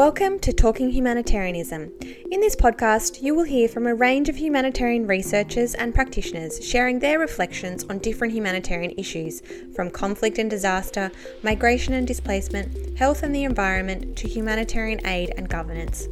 Welcome 0.00 0.38
to 0.38 0.52
Talking 0.54 0.90
Humanitarianism. 0.92 1.92
In 2.30 2.40
this 2.40 2.56
podcast, 2.56 3.20
you 3.20 3.34
will 3.34 3.44
hear 3.44 3.68
from 3.68 3.86
a 3.86 3.94
range 3.94 4.30
of 4.30 4.36
humanitarian 4.36 5.06
researchers 5.06 5.74
and 5.74 5.94
practitioners 5.94 6.64
sharing 6.66 6.98
their 6.98 7.18
reflections 7.18 7.84
on 7.84 7.98
different 7.98 8.32
humanitarian 8.32 8.94
issues, 8.96 9.42
from 9.76 9.90
conflict 9.90 10.38
and 10.38 10.48
disaster, 10.48 11.12
migration 11.42 11.92
and 11.92 12.06
displacement, 12.06 12.96
health 12.98 13.22
and 13.22 13.34
the 13.34 13.44
environment, 13.44 14.16
to 14.16 14.26
humanitarian 14.26 15.06
aid 15.06 15.34
and 15.36 15.50
governance. 15.50 16.08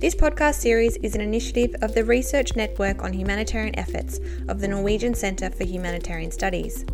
This 0.00 0.16
podcast 0.16 0.56
series 0.56 0.96
is 0.96 1.14
an 1.14 1.20
initiative 1.20 1.76
of 1.80 1.94
the 1.94 2.04
Research 2.04 2.56
Network 2.56 3.04
on 3.04 3.12
Humanitarian 3.12 3.78
Efforts 3.78 4.18
of 4.48 4.60
the 4.60 4.66
Norwegian 4.66 5.14
Centre 5.14 5.50
for 5.50 5.62
Humanitarian 5.62 6.32
Studies. 6.32 6.84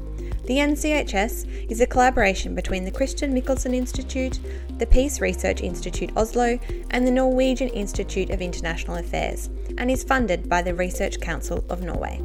The 0.46 0.58
NCHS 0.58 1.70
is 1.70 1.80
a 1.80 1.86
collaboration 1.86 2.54
between 2.54 2.84
the 2.84 2.90
Christian 2.90 3.32
Michelsen 3.32 3.74
Institute, 3.74 4.40
the 4.76 4.84
Peace 4.84 5.22
Research 5.22 5.62
Institute 5.62 6.12
Oslo, 6.18 6.58
and 6.90 7.06
the 7.06 7.10
Norwegian 7.10 7.70
Institute 7.70 8.28
of 8.28 8.42
International 8.42 8.98
Affairs, 8.98 9.48
and 9.78 9.90
is 9.90 10.04
funded 10.04 10.46
by 10.46 10.60
the 10.60 10.74
Research 10.74 11.18
Council 11.18 11.64
of 11.70 11.80
Norway. 11.80 12.20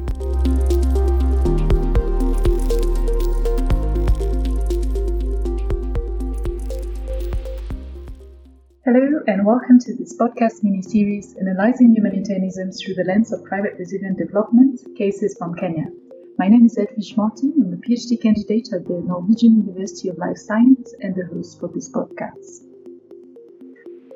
Hello, 8.84 9.20
and 9.28 9.46
welcome 9.46 9.78
to 9.78 9.96
this 9.96 10.14
podcast 10.18 10.62
mini 10.62 10.82
series 10.82 11.34
analyzing 11.40 11.94
humanitarianism 11.94 12.70
through 12.72 12.96
the 12.96 13.04
lens 13.04 13.32
of 13.32 13.42
climate 13.44 13.76
resilient 13.78 14.18
development 14.18 14.78
cases 14.98 15.34
from 15.38 15.54
Kenya. 15.54 15.86
My 16.40 16.48
name 16.48 16.64
is 16.64 16.78
Edwige 16.78 17.18
Martin. 17.18 17.52
I'm 17.58 17.74
a 17.74 17.76
PhD 17.76 18.18
candidate 18.18 18.72
at 18.72 18.86
the 18.86 19.02
Norwegian 19.06 19.56
University 19.56 20.08
of 20.08 20.16
Life 20.16 20.38
Science 20.38 20.94
and 21.02 21.14
the 21.14 21.26
host 21.26 21.60
for 21.60 21.68
this 21.68 21.90
podcast. 21.90 22.64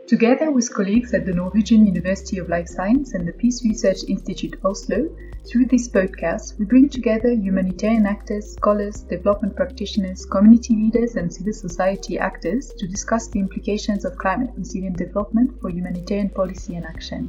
Together 0.07 0.51
with 0.51 0.73
colleagues 0.73 1.13
at 1.13 1.27
the 1.27 1.35
Norwegian 1.35 1.85
University 1.85 2.39
of 2.39 2.49
Life 2.49 2.69
Science 2.69 3.13
and 3.13 3.29
the 3.29 3.35
Peace 3.35 3.63
Research 3.63 4.05
Institute 4.09 4.59
Oslo, 4.65 5.15
through 5.47 5.67
this 5.67 5.87
podcast, 5.91 6.59
we 6.59 6.65
bring 6.65 6.89
together 6.89 7.29
humanitarian 7.29 8.07
actors, 8.07 8.55
scholars, 8.55 9.03
development 9.03 9.55
practitioners, 9.55 10.25
community 10.25 10.77
leaders, 10.77 11.17
and 11.17 11.31
civil 11.31 11.53
society 11.53 12.19
actors 12.19 12.73
to 12.79 12.89
discuss 12.89 13.29
the 13.29 13.41
implications 13.41 14.07
of 14.07 14.17
climate 14.17 14.49
resilient 14.57 14.97
development 14.97 15.61
for 15.61 15.69
humanitarian 15.69 16.31
policy 16.31 16.75
and 16.77 16.87
action 16.87 17.29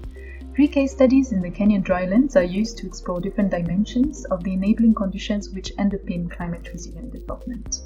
Three 0.56 0.70
case 0.70 0.94
studies 0.94 1.34
in 1.34 1.42
the 1.42 1.52
Kenyan 1.52 1.84
drylands 1.84 2.38
are 2.38 2.44
used 2.44 2.78
to 2.78 2.88
explore 2.88 3.20
different 3.20 3.52
dimensions 3.52 4.24
of 4.32 4.42
the 4.42 4.54
enabling 4.54 4.94
conditions 4.94 5.50
which 5.50 5.76
underpin 5.76 6.32
climate 6.32 6.70
resilient 6.72 7.12
development. 7.12 7.82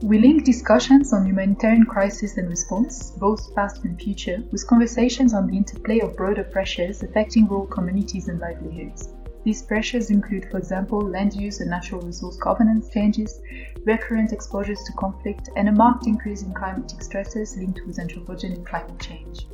We 0.00 0.20
link 0.20 0.44
discussions 0.44 1.12
on 1.12 1.26
humanitarian 1.26 1.86
crisis 1.86 2.36
and 2.36 2.48
response, 2.48 3.10
both 3.10 3.52
past 3.56 3.82
and 3.82 4.00
future, 4.00 4.40
with 4.52 4.68
conversations 4.68 5.34
on 5.34 5.48
the 5.48 5.56
interplay 5.56 5.98
of 5.98 6.16
broader 6.16 6.44
pressures 6.44 7.02
affecting 7.02 7.48
rural 7.48 7.66
communities 7.66 8.28
and 8.28 8.38
livelihoods. 8.38 9.12
These 9.42 9.62
pressures 9.62 10.10
include, 10.10 10.48
for 10.48 10.58
example, 10.58 11.00
land 11.00 11.34
use 11.34 11.58
and 11.58 11.70
natural 11.70 12.02
resource 12.02 12.36
governance 12.36 12.88
changes, 12.90 13.40
recurrent 13.84 14.32
exposures 14.32 14.80
to 14.86 14.92
conflict, 14.92 15.50
and 15.56 15.68
a 15.68 15.72
marked 15.72 16.06
increase 16.06 16.42
in 16.42 16.54
climatic 16.54 17.02
stresses 17.02 17.56
linked 17.56 17.80
with 17.84 17.96
anthropogenic 17.96 18.64
climate 18.64 19.00
change. 19.00 19.48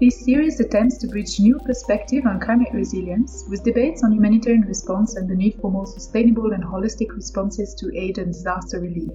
This 0.00 0.24
series 0.24 0.60
attempts 0.60 0.96
to 0.98 1.08
bridge 1.08 1.40
new 1.40 1.58
perspective 1.58 2.24
on 2.24 2.38
climate 2.38 2.68
resilience 2.72 3.44
with 3.50 3.64
debates 3.64 4.04
on 4.04 4.12
humanitarian 4.12 4.62
response 4.62 5.16
and 5.16 5.28
the 5.28 5.34
need 5.34 5.58
for 5.60 5.72
more 5.72 5.86
sustainable 5.86 6.52
and 6.52 6.62
holistic 6.62 7.12
responses 7.16 7.74
to 7.80 7.90
aid 7.98 8.18
and 8.18 8.32
disaster 8.32 8.78
relief. 8.78 9.10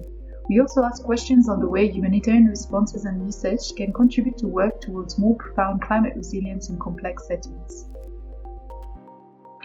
We 0.50 0.60
also 0.60 0.82
ask 0.82 1.02
questions 1.02 1.48
on 1.48 1.60
the 1.60 1.68
way 1.70 1.88
humanitarian 1.90 2.44
responses 2.44 3.06
and 3.06 3.24
research 3.24 3.74
can 3.78 3.94
contribute 3.94 4.36
to 4.38 4.46
work 4.46 4.82
towards 4.82 5.18
more 5.18 5.36
profound 5.36 5.80
climate 5.80 6.16
resilience 6.16 6.68
in 6.68 6.78
complex 6.78 7.28
settings. 7.28 7.86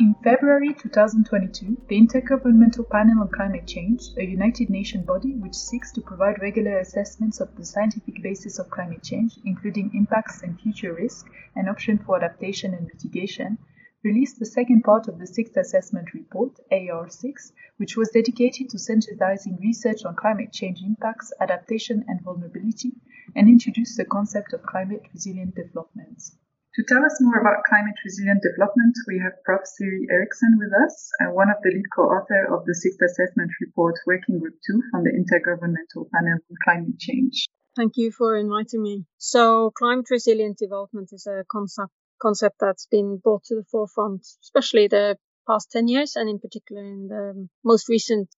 In 0.01 0.15
February 0.23 0.73
2022, 0.75 1.81
the 1.89 1.99
Intergovernmental 1.99 2.89
Panel 2.89 3.19
on 3.19 3.27
Climate 3.27 3.67
Change, 3.67 4.01
a 4.15 4.23
United 4.23 4.69
Nations 4.69 5.05
body 5.05 5.35
which 5.35 5.53
seeks 5.53 5.91
to 5.91 5.99
provide 5.99 6.41
regular 6.41 6.79
assessments 6.79 7.41
of 7.41 7.53
the 7.57 7.65
scientific 7.65 8.23
basis 8.23 8.59
of 8.59 8.69
climate 8.69 9.03
change, 9.03 9.37
including 9.43 9.91
impacts 9.93 10.41
and 10.41 10.57
future 10.57 10.93
risk 10.93 11.29
and 11.53 11.67
options 11.67 12.01
for 12.05 12.15
adaptation 12.15 12.73
and 12.73 12.87
mitigation, 12.87 13.57
released 14.01 14.39
the 14.39 14.45
second 14.45 14.83
part 14.85 15.09
of 15.09 15.19
the 15.19 15.27
Sixth 15.27 15.57
Assessment 15.57 16.13
Report, 16.13 16.57
AR6, 16.71 17.51
which 17.75 17.97
was 17.97 18.11
dedicated 18.11 18.69
to 18.69 18.79
synthesizing 18.79 19.57
research 19.59 20.05
on 20.05 20.15
climate 20.15 20.53
change 20.53 20.81
impacts, 20.81 21.33
adaptation, 21.41 22.05
and 22.07 22.21
vulnerability, 22.21 22.93
and 23.35 23.49
introduced 23.49 23.97
the 23.97 24.05
concept 24.05 24.53
of 24.53 24.63
climate 24.63 25.03
resilient 25.13 25.55
developments. 25.55 26.37
To 26.79 26.85
tell 26.87 27.03
us 27.03 27.19
more 27.19 27.37
about 27.41 27.65
climate 27.67 27.99
resilient 28.05 28.41
development, 28.41 28.95
we 29.05 29.19
have 29.19 29.43
Prof. 29.43 29.67
Siri 29.67 30.07
Eriksen 30.09 30.55
with 30.57 30.71
us, 30.71 31.11
and 31.19 31.35
one 31.35 31.49
of 31.49 31.57
the 31.61 31.71
lead 31.75 31.83
co-author 31.93 32.55
of 32.55 32.63
the 32.63 32.73
Sixth 32.73 33.01
Assessment 33.01 33.51
Report 33.59 33.95
Working 34.07 34.39
Group 34.39 34.55
2 34.65 34.83
from 34.89 35.03
the 35.03 35.11
Intergovernmental 35.11 36.09
Panel 36.09 36.39
on 36.39 36.55
Climate 36.63 36.97
Change. 36.97 37.47
Thank 37.75 37.97
you 37.97 38.13
for 38.13 38.37
inviting 38.37 38.81
me. 38.81 39.03
So, 39.17 39.71
climate 39.77 40.05
resilient 40.09 40.57
development 40.57 41.09
is 41.11 41.27
a 41.27 41.43
concept 41.51 41.91
concept 42.21 42.55
that's 42.61 42.85
been 42.85 43.17
brought 43.17 43.43
to 43.47 43.55
the 43.55 43.65
forefront, 43.69 44.25
especially 44.41 44.87
the 44.87 45.17
past 45.49 45.71
10 45.73 45.89
years, 45.89 46.15
and 46.15 46.29
in 46.29 46.39
particular 46.39 46.81
in 46.81 47.09
the 47.09 47.49
most 47.61 47.89
recent 47.89 48.29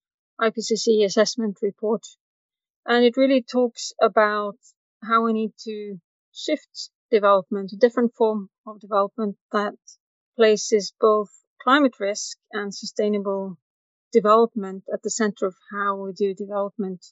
IPCC 0.41 1.05
assessment 1.05 1.59
report. 1.61 2.01
And 2.87 3.05
it 3.05 3.17
really 3.17 3.43
talks 3.43 3.93
about 4.01 4.57
how 5.03 5.25
we 5.25 5.33
need 5.33 5.51
to 5.65 5.99
shift 6.33 6.89
development, 7.11 7.71
a 7.73 7.77
different 7.77 8.13
form 8.15 8.49
of 8.65 8.79
development 8.79 9.35
that 9.51 9.75
places 10.35 10.93
both 10.99 11.29
climate 11.61 11.99
risk 11.99 12.37
and 12.51 12.73
sustainable 12.73 13.57
development 14.11 14.83
at 14.93 15.01
the 15.03 15.09
center 15.09 15.45
of 15.45 15.55
how 15.71 15.95
we 15.95 16.11
do 16.13 16.33
development. 16.33 17.05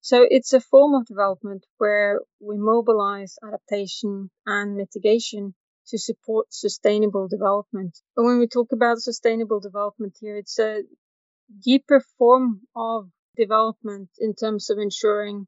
So 0.00 0.26
it's 0.28 0.52
a 0.52 0.60
form 0.60 0.94
of 0.94 1.06
development 1.06 1.66
where 1.78 2.20
we 2.40 2.56
mobilize 2.58 3.36
adaptation 3.42 4.30
and 4.46 4.76
mitigation 4.76 5.54
to 5.88 5.98
support 5.98 6.46
sustainable 6.50 7.28
development. 7.28 7.98
But 8.14 8.24
when 8.24 8.38
we 8.38 8.46
talk 8.46 8.68
about 8.72 8.98
sustainable 8.98 9.60
development 9.60 10.16
here, 10.20 10.36
it's 10.36 10.58
a 10.58 10.82
deeper 11.64 12.02
form 12.18 12.60
of 12.76 13.08
development 13.36 14.10
in 14.18 14.34
terms 14.34 14.70
of 14.70 14.78
ensuring 14.78 15.46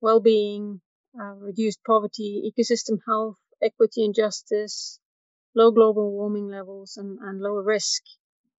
well-being, 0.00 0.80
uh, 1.20 1.34
reduced 1.34 1.80
poverty, 1.84 2.50
ecosystem 2.50 2.98
health, 3.06 3.38
equity 3.62 4.04
and 4.04 4.14
justice, 4.14 4.98
low 5.54 5.70
global 5.70 6.10
warming 6.12 6.48
levels, 6.48 6.96
and, 6.96 7.18
and 7.20 7.40
lower 7.40 7.62
risk. 7.62 8.02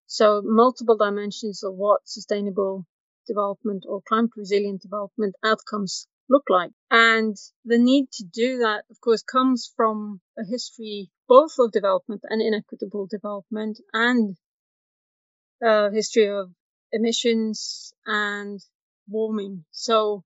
So 0.06 0.42
multiple 0.44 0.98
dimensions 0.98 1.64
of 1.64 1.76
what 1.76 2.08
sustainable 2.08 2.86
development 3.28 3.86
or 3.88 4.02
climate 4.02 4.32
resilient 4.36 4.82
development 4.82 5.36
outcomes 5.44 6.08
look 6.30 6.44
like. 6.50 6.72
And 6.92 7.36
the 7.66 7.78
need 7.78 8.12
to 8.14 8.26
do 8.26 8.60
that, 8.60 8.84
of 8.90 9.00
course, 9.02 9.24
comes 9.24 9.72
from 9.76 10.22
a 10.38 10.44
history 10.46 11.10
both 11.28 11.54
of 11.60 11.72
development 11.72 12.22
and 12.30 12.42
inequitable 12.42 13.08
development 13.08 13.80
and 13.94 14.38
a 15.64 15.90
history 15.92 16.28
of 16.30 16.52
emissions 16.92 17.94
and 18.06 18.60
warming. 19.08 19.66
So 19.72 20.24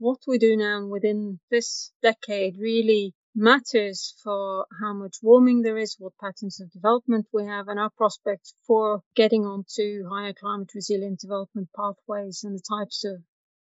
what 0.00 0.20
we 0.28 0.38
do 0.38 0.56
now 0.56 0.86
within 0.86 1.40
this 1.50 1.92
decade 2.02 2.56
really 2.56 3.14
matters 3.34 4.14
for 4.22 4.66
how 4.80 4.92
much 4.92 5.16
warming 5.22 5.62
there 5.62 5.76
is, 5.76 5.96
what 5.98 6.12
patterns 6.20 6.60
of 6.60 6.70
development 6.70 7.26
we 7.32 7.44
have, 7.44 7.66
and 7.66 7.80
our 7.80 7.90
prospects 7.90 8.54
for 8.66 9.02
getting 9.16 9.44
onto 9.44 10.08
higher 10.08 10.32
climate 10.32 10.70
resilient 10.74 11.18
development 11.18 11.68
pathways 11.76 12.44
and 12.44 12.56
the 12.56 12.62
types 12.68 13.04
of 13.04 13.22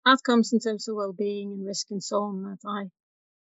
outcomes 0.06 0.52
in 0.52 0.60
terms 0.60 0.86
of 0.88 0.96
well-being 0.96 1.52
and 1.52 1.66
risk 1.66 1.88
and 1.90 2.02
so 2.02 2.22
on 2.22 2.42
that 2.44 2.68
I 2.68 2.90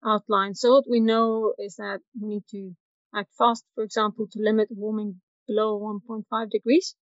outlined. 0.10 0.58
So 0.58 0.72
what 0.72 0.86
we 0.90 1.02
know 1.02 1.54
is 1.58 1.76
that 1.76 2.00
we 2.20 2.28
need 2.28 2.44
to 2.52 2.74
act 3.14 3.34
fast, 3.38 3.66
for 3.76 3.84
example, 3.84 4.28
to 4.32 4.40
limit 4.42 4.70
warming 4.72 5.22
below 5.46 5.78
1.5 5.80 6.50
degrees. 6.50 6.96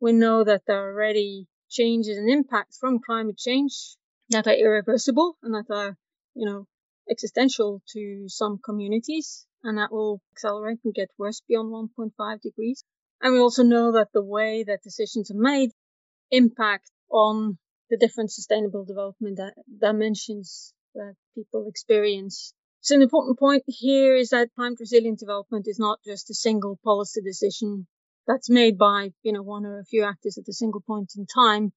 We 0.00 0.12
know 0.12 0.44
that 0.44 0.62
there 0.66 0.78
are 0.78 0.92
already 0.92 1.48
changes 1.68 2.18
and 2.18 2.30
impacts 2.30 2.78
from 2.78 3.00
climate 3.04 3.38
change 3.38 3.96
that 4.32 4.46
are 4.46 4.54
irreversible 4.54 5.36
and 5.42 5.54
that 5.54 5.72
are, 5.74 5.96
you 6.34 6.46
know, 6.46 6.66
existential 7.10 7.82
to 7.92 8.24
some 8.28 8.58
communities 8.64 9.46
and 9.62 9.78
that 9.78 9.92
will 9.92 10.20
accelerate 10.32 10.78
and 10.84 10.94
get 10.94 11.08
worse 11.18 11.42
beyond 11.48 11.72
1.5 11.72 12.40
degrees. 12.40 12.84
And 13.20 13.34
we 13.34 13.40
also 13.40 13.62
know 13.62 13.92
that 13.92 14.08
the 14.12 14.24
way 14.24 14.64
that 14.64 14.82
decisions 14.82 15.30
are 15.30 15.38
made 15.38 15.70
impact 16.30 16.90
on 17.10 17.58
the 17.90 17.96
different 17.96 18.32
sustainable 18.32 18.84
development 18.84 19.38
dimensions 19.80 20.72
that 20.94 21.14
people 21.34 21.66
experience. 21.68 22.54
So 22.80 22.96
an 22.96 23.02
important 23.02 23.38
point 23.38 23.62
here 23.66 24.16
is 24.16 24.30
that 24.30 24.48
climate 24.56 24.78
resilient 24.80 25.20
development 25.20 25.66
is 25.68 25.78
not 25.78 26.00
just 26.04 26.30
a 26.30 26.34
single 26.34 26.78
policy 26.82 27.20
decision 27.22 27.86
that's 28.26 28.50
made 28.50 28.78
by, 28.78 29.10
you 29.22 29.32
know, 29.32 29.42
one 29.42 29.66
or 29.66 29.78
a 29.78 29.84
few 29.84 30.04
actors 30.04 30.38
at 30.38 30.48
a 30.48 30.52
single 30.52 30.80
point 30.80 31.12
in 31.16 31.26
time. 31.26 31.72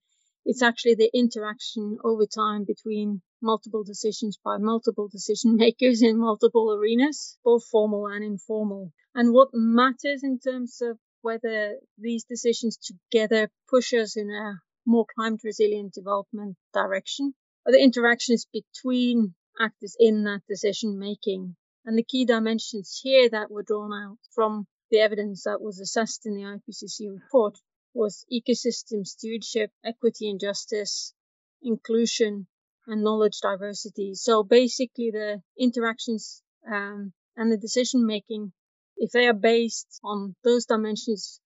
It's 0.47 0.61
actually 0.61 0.93
the 0.93 1.09
interaction 1.11 1.97
over 2.03 2.27
time 2.27 2.65
between 2.65 3.23
multiple 3.41 3.83
decisions 3.83 4.37
by 4.37 4.57
multiple 4.59 5.07
decision 5.07 5.55
makers 5.57 6.03
in 6.03 6.19
multiple 6.19 6.71
arenas, 6.71 7.39
both 7.43 7.65
formal 7.65 8.05
and 8.05 8.23
informal. 8.23 8.93
And 9.15 9.33
what 9.33 9.49
matters 9.53 10.23
in 10.23 10.37
terms 10.37 10.81
of 10.83 10.99
whether 11.21 11.79
these 11.97 12.25
decisions 12.25 12.77
together 12.77 13.49
push 13.67 13.91
us 13.93 14.15
in 14.15 14.29
a 14.29 14.61
more 14.85 15.07
climate 15.15 15.41
resilient 15.43 15.93
development 15.93 16.57
direction 16.71 17.33
are 17.65 17.71
the 17.71 17.81
interactions 17.81 18.45
between 18.45 19.33
actors 19.59 19.95
in 19.99 20.25
that 20.25 20.41
decision 20.47 20.99
making. 20.99 21.55
And 21.85 21.97
the 21.97 22.03
key 22.03 22.23
dimensions 22.23 22.99
here 23.01 23.29
that 23.29 23.49
were 23.49 23.63
drawn 23.63 23.91
out 23.91 24.19
from 24.35 24.67
the 24.91 24.99
evidence 24.99 25.45
that 25.45 25.59
was 25.59 25.79
assessed 25.79 26.27
in 26.27 26.35
the 26.35 26.43
IPCC 26.43 27.11
report 27.11 27.57
was 27.95 28.25
ecosystem 28.31 29.07
stewardship, 29.07 29.71
equity 29.83 30.29
and 30.29 30.39
justice, 30.39 31.13
inclusion, 31.63 32.47
and 32.87 33.03
knowledge 33.03 33.39
diversity. 33.41 34.13
So 34.13 34.43
basically, 34.43 35.11
the 35.11 35.41
interactions 35.57 36.43
um, 36.71 37.13
and 37.35 37.51
the 37.51 37.57
decision 37.57 38.05
making, 38.05 38.51
if 38.97 39.11
they 39.11 39.27
are 39.27 39.33
based 39.33 39.99
on 40.03 40.35
those 40.43 40.65
dimensions, 40.65 41.39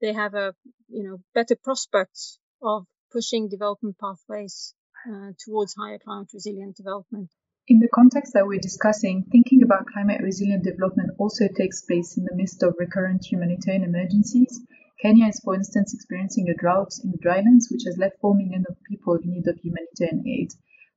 they 0.00 0.12
have 0.12 0.34
a 0.34 0.54
you 0.88 1.02
know 1.02 1.18
better 1.34 1.56
prospects 1.62 2.38
of 2.62 2.86
pushing 3.12 3.48
development 3.48 3.96
pathways 3.98 4.74
uh, 5.10 5.32
towards 5.44 5.74
higher 5.74 5.98
climate 5.98 6.30
resilient 6.32 6.76
development. 6.76 7.30
In 7.68 7.80
the 7.80 7.88
context 7.88 8.32
that 8.34 8.46
we're 8.46 8.60
discussing, 8.60 9.24
thinking 9.32 9.62
about 9.64 9.86
climate 9.86 10.20
resilient 10.22 10.62
development 10.62 11.10
also 11.18 11.48
takes 11.48 11.82
place 11.82 12.16
in 12.16 12.24
the 12.24 12.34
midst 12.34 12.62
of 12.62 12.74
recurrent 12.78 13.24
humanitarian 13.24 13.82
emergencies. 13.82 14.60
Kenya 15.00 15.28
is, 15.28 15.40
for 15.40 15.54
instance, 15.54 15.92
experiencing 15.92 16.48
a 16.48 16.54
drought 16.54 16.92
in 17.04 17.10
the 17.10 17.18
drylands, 17.18 17.68
which 17.70 17.84
has 17.84 17.98
left 17.98 18.18
4 18.20 18.34
million 18.34 18.64
of 18.68 18.82
people 18.88 19.16
in 19.16 19.30
need 19.30 19.46
of 19.46 19.58
humanitarian 19.58 20.26
aid. 20.26 20.52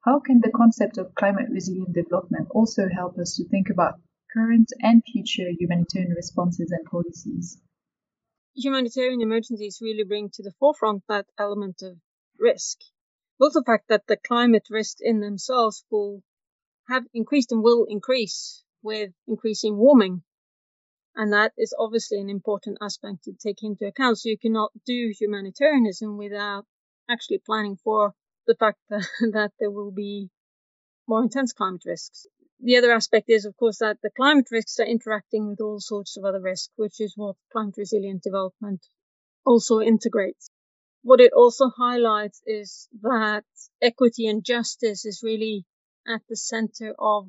How 0.06 0.20
can 0.20 0.40
the 0.40 0.52
concept 0.52 0.98
of 0.98 1.14
climate 1.16 1.50
resilient 1.50 1.94
development 1.94 2.48
also 2.52 2.88
help 2.88 3.18
us 3.18 3.36
to 3.36 3.48
think 3.50 3.70
about 3.70 4.00
current 4.34 4.72
and 4.82 5.04
future 5.04 5.50
humanitarian 5.50 6.14
responses 6.14 6.72
and 6.72 6.86
policies? 6.86 7.60
Humanitarian 8.56 9.22
emergencies 9.22 9.82
really 9.82 10.06
bring 10.06 10.30
to 10.30 10.44
the 10.44 10.54
forefront 10.60 11.04
that 11.10 11.28
element 11.38 11.82
of 11.82 12.00
risk. 12.38 12.80
Both 13.38 13.54
the 13.54 13.64
fact 13.64 13.90
that 13.90 14.08
the 14.08 14.16
climate 14.16 14.68
risks 14.70 15.02
in 15.02 15.20
themselves 15.20 15.84
will 15.90 16.24
have 16.88 17.06
increased 17.14 17.52
and 17.52 17.62
will 17.62 17.86
increase 17.86 18.64
with 18.82 19.12
increasing 19.28 19.78
warming. 19.78 20.24
And 21.20 21.34
that 21.34 21.52
is 21.58 21.76
obviously 21.78 22.22
an 22.22 22.30
important 22.30 22.78
aspect 22.82 23.26
to 23.26 23.34
take 23.34 23.62
into 23.62 23.86
account. 23.86 24.20
So 24.20 24.30
you 24.30 24.38
cannot 24.38 24.72
do 24.86 25.14
humanitarianism 25.20 26.16
without 26.18 26.66
actually 27.10 27.40
planning 27.40 27.76
for 27.76 28.14
the 28.48 28.56
fact 28.56 28.80
that, 28.90 29.06
that 29.34 29.52
there 29.60 29.70
will 29.70 29.92
be 29.92 30.30
more 31.10 31.22
intense 31.22 31.52
climate 31.52 31.82
risks. 31.86 32.26
The 32.62 32.78
other 32.78 32.94
aspect 32.94 33.30
is, 33.30 33.44
of 33.44 33.58
course, 33.58 33.80
that 33.80 33.98
the 34.02 34.12
climate 34.12 34.48
risks 34.50 34.80
are 34.80 34.86
interacting 34.86 35.50
with 35.50 35.60
all 35.60 35.82
sorts 35.82 36.16
of 36.16 36.24
other 36.24 36.40
risks, 36.40 36.72
which 36.78 37.02
is 37.02 37.12
what 37.18 37.36
climate 37.52 37.76
resilient 37.78 38.24
development 38.24 38.88
also 39.46 39.82
integrates. 39.82 40.50
What 41.02 41.20
it 41.20 41.34
also 41.34 41.68
highlights 41.68 42.42
is 42.46 42.88
that 43.02 43.44
equity 43.82 44.26
and 44.28 44.42
justice 44.42 45.04
is 45.04 45.22
really 45.22 45.66
at 46.08 46.22
the 46.30 46.38
center 46.38 46.96
of 46.98 47.28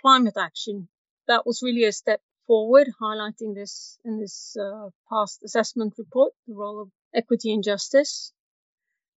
climate 0.00 0.38
action. 0.38 0.88
That 1.28 1.44
was 1.44 1.60
really 1.62 1.84
a 1.84 1.92
step 1.92 2.22
forward, 2.46 2.88
highlighting 3.00 3.54
this 3.54 3.98
in 4.04 4.18
this 4.18 4.56
uh, 4.56 4.90
past 5.10 5.42
assessment 5.44 5.94
report, 5.98 6.32
the 6.46 6.54
role 6.54 6.80
of 6.80 6.90
equity 7.14 7.52
and 7.52 7.62
justice. 7.64 8.32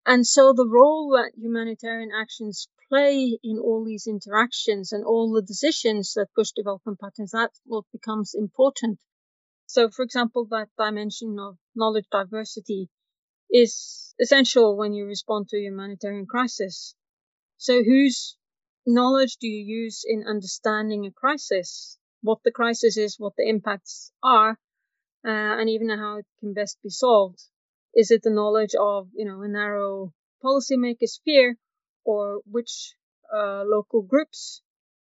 And 0.06 0.25
so 0.27 0.54
the 0.54 0.68
role 0.68 1.10
that 1.12 1.33
humanitarian 1.36 2.12
actions 2.12 2.68
play 2.89 3.39
in 3.44 3.57
all 3.57 3.83
these 3.83 4.06
interactions 4.07 4.92
and 4.92 5.04
all 5.04 5.31
the 5.31 5.42
decisions 5.42 6.13
that 6.13 6.33
push 6.36 6.51
development 6.51 7.00
patterns, 7.00 7.31
that's 7.31 7.60
what 7.66 7.86
becomes 7.92 8.36
important. 8.36 9.00
So, 9.66 9.89
for 9.89 10.04
example, 10.04 10.45
that 10.51 10.69
dimension 10.77 11.38
of 11.39 11.57
knowledge 11.75 12.06
diversity 12.12 12.89
is 13.50 14.13
essential 14.19 14.77
when 14.77 14.94
you 14.94 15.06
respond 15.06 15.50
to 15.50 15.57
a 15.57 15.62
humanitarian 15.62 16.27
crisis. 16.27 16.95
So, 17.57 17.83
whose 17.83 18.38
knowledge 18.86 19.38
do 19.38 19.48
you 19.48 19.66
use 19.66 20.04
in 20.07 20.27
understanding 20.27 21.06
a 21.06 21.12
crisis? 21.12 21.98
What 22.25 22.39
the 22.44 22.51
crisis 22.60 22.98
is, 22.98 23.19
what 23.19 23.36
the 23.38 23.48
impacts 23.48 24.12
are, 24.24 24.51
uh, 25.24 25.54
and 25.60 25.69
even 25.69 25.89
how 25.89 26.18
it 26.18 26.25
can 26.39 26.54
best 26.54 26.77
be 26.81 26.89
solved. 26.89 27.42
Is 27.94 28.10
it 28.10 28.22
the 28.24 28.38
knowledge 28.39 28.75
of, 28.80 29.10
you 29.13 29.25
know, 29.25 29.42
a 29.44 29.48
narrow 29.48 30.12
policymaker 30.44 31.07
sphere 31.07 31.57
or 32.04 32.42
which 32.50 32.95
uh, 33.31 33.63
local 33.66 34.01
groups 34.01 34.62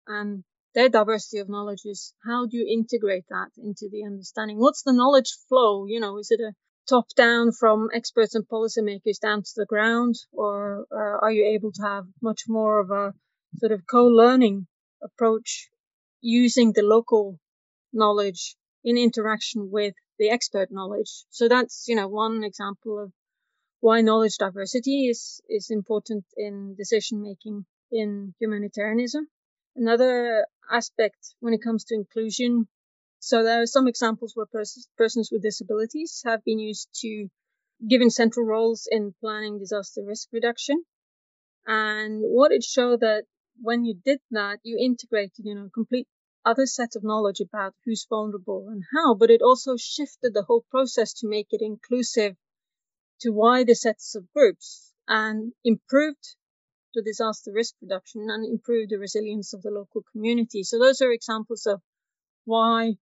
and 0.08 0.42
their 0.74 0.88
diversity 0.88 1.38
of 1.38 1.48
knowledge 1.48 1.82
is 1.84 2.14
how 2.24 2.46
do 2.46 2.56
you 2.56 2.66
integrate 2.68 3.26
that 3.28 3.50
into 3.58 3.88
the 3.92 4.04
understanding? 4.04 4.58
What's 4.58 4.82
the 4.82 4.92
knowledge 4.92 5.30
flow? 5.48 5.86
You 5.86 6.00
know, 6.00 6.18
is 6.18 6.32
it 6.32 6.40
a 6.40 6.52
top 6.88 7.06
down 7.16 7.52
from 7.52 7.90
experts 7.94 8.34
and 8.34 8.44
policymakers 8.46 9.20
down 9.20 9.42
to 9.42 9.52
the 9.54 9.66
ground, 9.66 10.16
or 10.32 10.86
uh, 10.92 11.18
are 11.24 11.32
you 11.32 11.46
able 11.54 11.70
to 11.72 11.82
have 11.82 12.06
much 12.20 12.42
more 12.48 12.80
of 12.80 12.90
a 12.90 13.14
sort 13.58 13.72
of 13.72 13.82
co-learning 13.88 14.66
approach 15.00 15.70
using 16.24 16.72
the 16.72 16.82
local 16.82 17.38
knowledge 17.92 18.56
in 18.84 18.98
interaction 18.98 19.70
with 19.70 19.94
the 20.18 20.30
expert 20.30 20.70
knowledge. 20.72 21.24
So 21.30 21.48
that's, 21.48 21.86
you 21.88 21.96
know, 21.96 22.08
one 22.08 22.44
example 22.44 22.98
of 23.04 23.12
why 23.80 24.00
knowledge 24.00 24.36
diversity 24.38 25.08
is, 25.08 25.40
is 25.48 25.70
important 25.70 26.24
in 26.36 26.74
decision 26.76 27.22
making 27.22 27.66
in 27.92 28.34
humanitarianism. 28.40 29.28
Another 29.76 30.46
aspect 30.70 31.34
when 31.40 31.54
it 31.54 31.62
comes 31.62 31.84
to 31.84 31.94
inclusion. 31.94 32.68
So 33.20 33.42
there 33.44 33.62
are 33.62 33.66
some 33.66 33.88
examples 33.88 34.32
where 34.34 34.46
pers- 34.46 34.88
persons 34.98 35.30
with 35.32 35.42
disabilities 35.42 36.22
have 36.24 36.44
been 36.44 36.58
used 36.58 36.88
to 37.02 37.28
given 37.88 38.10
central 38.10 38.46
roles 38.46 38.88
in 38.90 39.14
planning 39.20 39.58
disaster 39.58 40.02
risk 40.04 40.28
reduction. 40.32 40.84
And 41.66 42.20
what 42.22 42.52
it 42.52 42.64
showed 42.64 43.00
that 43.00 43.26
when 43.60 43.84
you 43.84 43.94
did 43.94 44.20
that, 44.30 44.60
you 44.62 44.78
integrated, 44.78 45.44
you 45.44 45.54
know, 45.54 45.68
complete 45.74 46.08
other 46.44 46.66
set 46.66 46.96
of 46.96 47.04
knowledge 47.04 47.40
about 47.40 47.74
who's 47.84 48.06
vulnerable 48.08 48.68
and 48.68 48.84
how, 48.94 49.14
but 49.14 49.30
it 49.30 49.42
also 49.42 49.76
shifted 49.76 50.34
the 50.34 50.42
whole 50.42 50.64
process 50.70 51.12
to 51.14 51.28
make 51.28 51.48
it 51.50 51.62
inclusive 51.62 52.36
to 53.20 53.30
wider 53.30 53.74
sets 53.74 54.14
of 54.14 54.32
groups 54.32 54.92
and 55.08 55.52
improved 55.64 56.36
the 56.94 57.02
disaster 57.02 57.50
risk 57.52 57.74
reduction 57.80 58.26
and 58.28 58.44
improved 58.46 58.90
the 58.90 58.98
resilience 58.98 59.52
of 59.52 59.62
the 59.62 59.70
local 59.70 60.02
community. 60.12 60.62
So 60.62 60.78
those 60.78 61.00
are 61.00 61.10
examples 61.10 61.66
of 61.66 61.80
why 62.44 62.94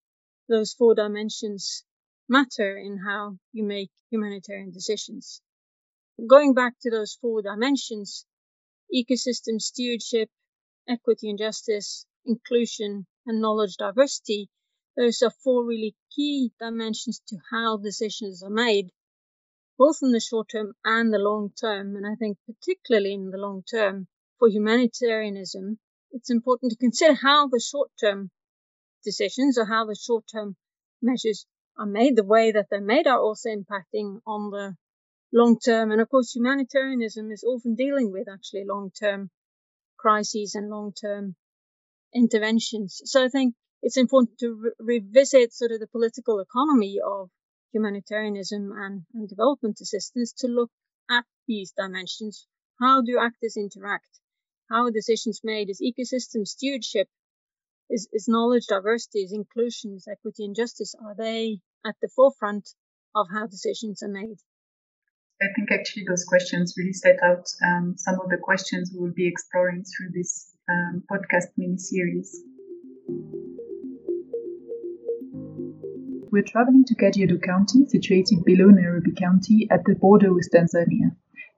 those 0.49 0.73
four 0.73 0.95
dimensions 0.95 1.85
matter 2.28 2.76
in 2.76 2.99
how 3.07 3.38
you 3.52 3.64
make 3.64 3.90
humanitarian 4.11 4.71
decisions. 4.71 5.43
Going 6.26 6.55
back 6.55 6.75
to 6.83 6.90
those 6.90 7.19
four 7.21 7.43
dimensions, 7.43 8.25
ecosystem 8.95 9.61
stewardship, 9.61 10.31
equity 10.88 11.31
and 11.31 11.38
justice, 11.38 12.07
inclusion, 12.25 13.07
and 13.26 13.41
knowledge 13.41 13.76
diversity, 13.76 14.50
those 14.97 15.23
are 15.23 15.31
four 15.31 15.64
really 15.64 15.95
key 16.14 16.52
dimensions 16.59 17.23
to 17.29 17.37
how 17.50 17.76
decisions 17.76 18.43
are 18.43 18.50
made, 18.50 18.91
both 19.79 19.99
in 20.02 20.12
the 20.12 20.21
short 20.21 20.49
term 20.50 20.75
and 20.85 21.12
the 21.12 21.19
long 21.19 21.50
term. 21.59 21.97
And 21.97 22.07
I 22.07 22.14
think 22.14 22.38
particularly 22.47 23.14
in 23.14 23.31
the 23.31 23.38
long 23.38 23.62
term 23.62 24.09
for 24.38 24.49
humanitarianism, 24.49 25.79
it's 26.11 26.31
important 26.31 26.73
to 26.73 26.79
consider 26.79 27.14
how 27.14 27.49
the 27.49 27.61
short 27.61 27.91
term 27.99 28.31
decisions 29.05 29.57
or 29.57 29.64
how 29.64 29.87
the 29.87 29.95
short 29.95 30.25
term 30.31 30.57
measures 31.00 31.47
are 31.79 31.87
made, 31.87 32.17
the 32.17 32.25
way 32.25 32.52
that 32.52 32.67
they're 32.71 32.81
made 32.81 33.07
are 33.07 33.19
also 33.21 33.49
impacting 33.49 34.21
on 34.26 34.50
the 34.50 34.76
long 35.33 35.59
term. 35.59 35.91
And 35.91 36.00
of 36.00 36.09
course, 36.11 36.35
humanitarianism 36.35 37.31
is 37.31 37.45
often 37.45 37.75
dealing 37.75 38.12
with 38.12 38.29
actually 38.29 38.64
long 38.67 38.91
term 38.91 39.31
crises 39.97 40.55
and 40.55 40.69
long 40.69 40.93
term 40.93 41.35
interventions. 42.14 43.00
So 43.04 43.25
I 43.25 43.28
think 43.28 43.54
it's 43.83 43.97
important 43.97 44.38
to 44.38 44.73
re- 44.78 45.00
revisit 45.00 45.52
sort 45.52 45.73
of 45.73 45.81
the 45.81 45.87
political 45.87 46.40
economy 46.40 46.99
of 47.04 47.31
humanitarianism 47.73 48.71
and, 48.76 49.02
and 49.14 49.28
development 49.28 49.81
assistance 49.81 50.33
to 50.38 50.47
look 50.47 50.71
at 51.11 51.25
these 51.49 51.73
dimensions. 51.76 52.47
How 52.81 53.02
do 53.02 53.19
actors 53.19 53.57
interact? 53.57 54.21
How 54.71 54.87
are 54.87 54.90
decisions 54.90 55.40
made? 55.42 55.69
Is 55.71 55.83
ecosystem 55.83 56.47
stewardship? 56.47 57.09
Is, 57.90 58.09
is 58.12 58.28
knowledge 58.28 58.66
diversity? 58.69 59.21
Is 59.21 59.33
inclusion? 59.33 59.95
Is 59.97 60.09
equity 60.09 60.45
and 60.45 60.57
justice? 60.57 60.95
Are 60.95 61.14
they 61.16 61.61
at 61.85 61.97
the 62.00 62.09
forefront 62.09 62.71
of 63.14 63.26
how 63.31 63.47
decisions 63.47 64.02
are 64.02 64.09
made? 64.09 64.38
I 65.42 65.47
think 65.57 65.73
actually 65.73 66.04
those 66.09 66.25
questions 66.25 66.75
really 66.78 66.92
set 66.92 67.16
out 67.23 67.45
um, 67.66 67.95
some 67.99 68.21
of 68.21 68.31
the 68.31 68.38
questions 68.38 68.92
we 68.95 69.00
will 69.00 69.14
be 69.14 69.26
exploring 69.26 69.83
through 69.83 70.11
this 70.14 70.51
um, 70.73 71.02
podcast 71.11 71.49
mini 71.57 71.76
series. 71.76 72.43
We're 76.31 76.43
traveling 76.43 76.85
to 76.87 76.95
Kajiado 76.95 77.43
County, 77.43 77.85
situated 77.87 78.45
below 78.45 78.67
Nairobi 78.71 79.12
County 79.12 79.69
at 79.71 79.85
the 79.85 79.95
border 79.95 80.33
with 80.33 80.49
Tanzania. 80.55 81.14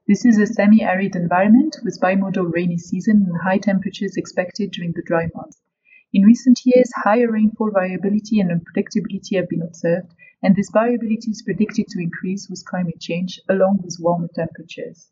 This 0.07 0.25
is 0.25 0.37
a 0.37 0.45
semi-arid 0.45 1.15
environment 1.15 1.77
with 1.83 1.99
bimodal 2.01 2.51
rainy 2.53 2.77
season 2.77 3.25
and 3.27 3.37
high 3.41 3.57
temperatures 3.57 4.17
expected 4.17 4.71
during 4.71 4.91
the 4.91 5.01
dry 5.05 5.29
months. 5.33 5.61
In 6.13 6.23
recent 6.23 6.59
years, 6.65 6.91
higher 6.95 7.31
rainfall 7.31 7.71
variability 7.71 8.39
and 8.39 8.51
unpredictability 8.51 9.37
have 9.37 9.49
been 9.49 9.61
observed, 9.61 10.13
and 10.43 10.55
this 10.55 10.69
variability 10.71 11.31
is 11.31 11.41
predicted 11.41 11.87
to 11.87 12.01
increase 12.01 12.49
with 12.49 12.65
climate 12.65 12.99
change 12.99 13.39
along 13.49 13.79
with 13.83 13.97
warmer 13.99 14.29
temperatures. 14.35 15.09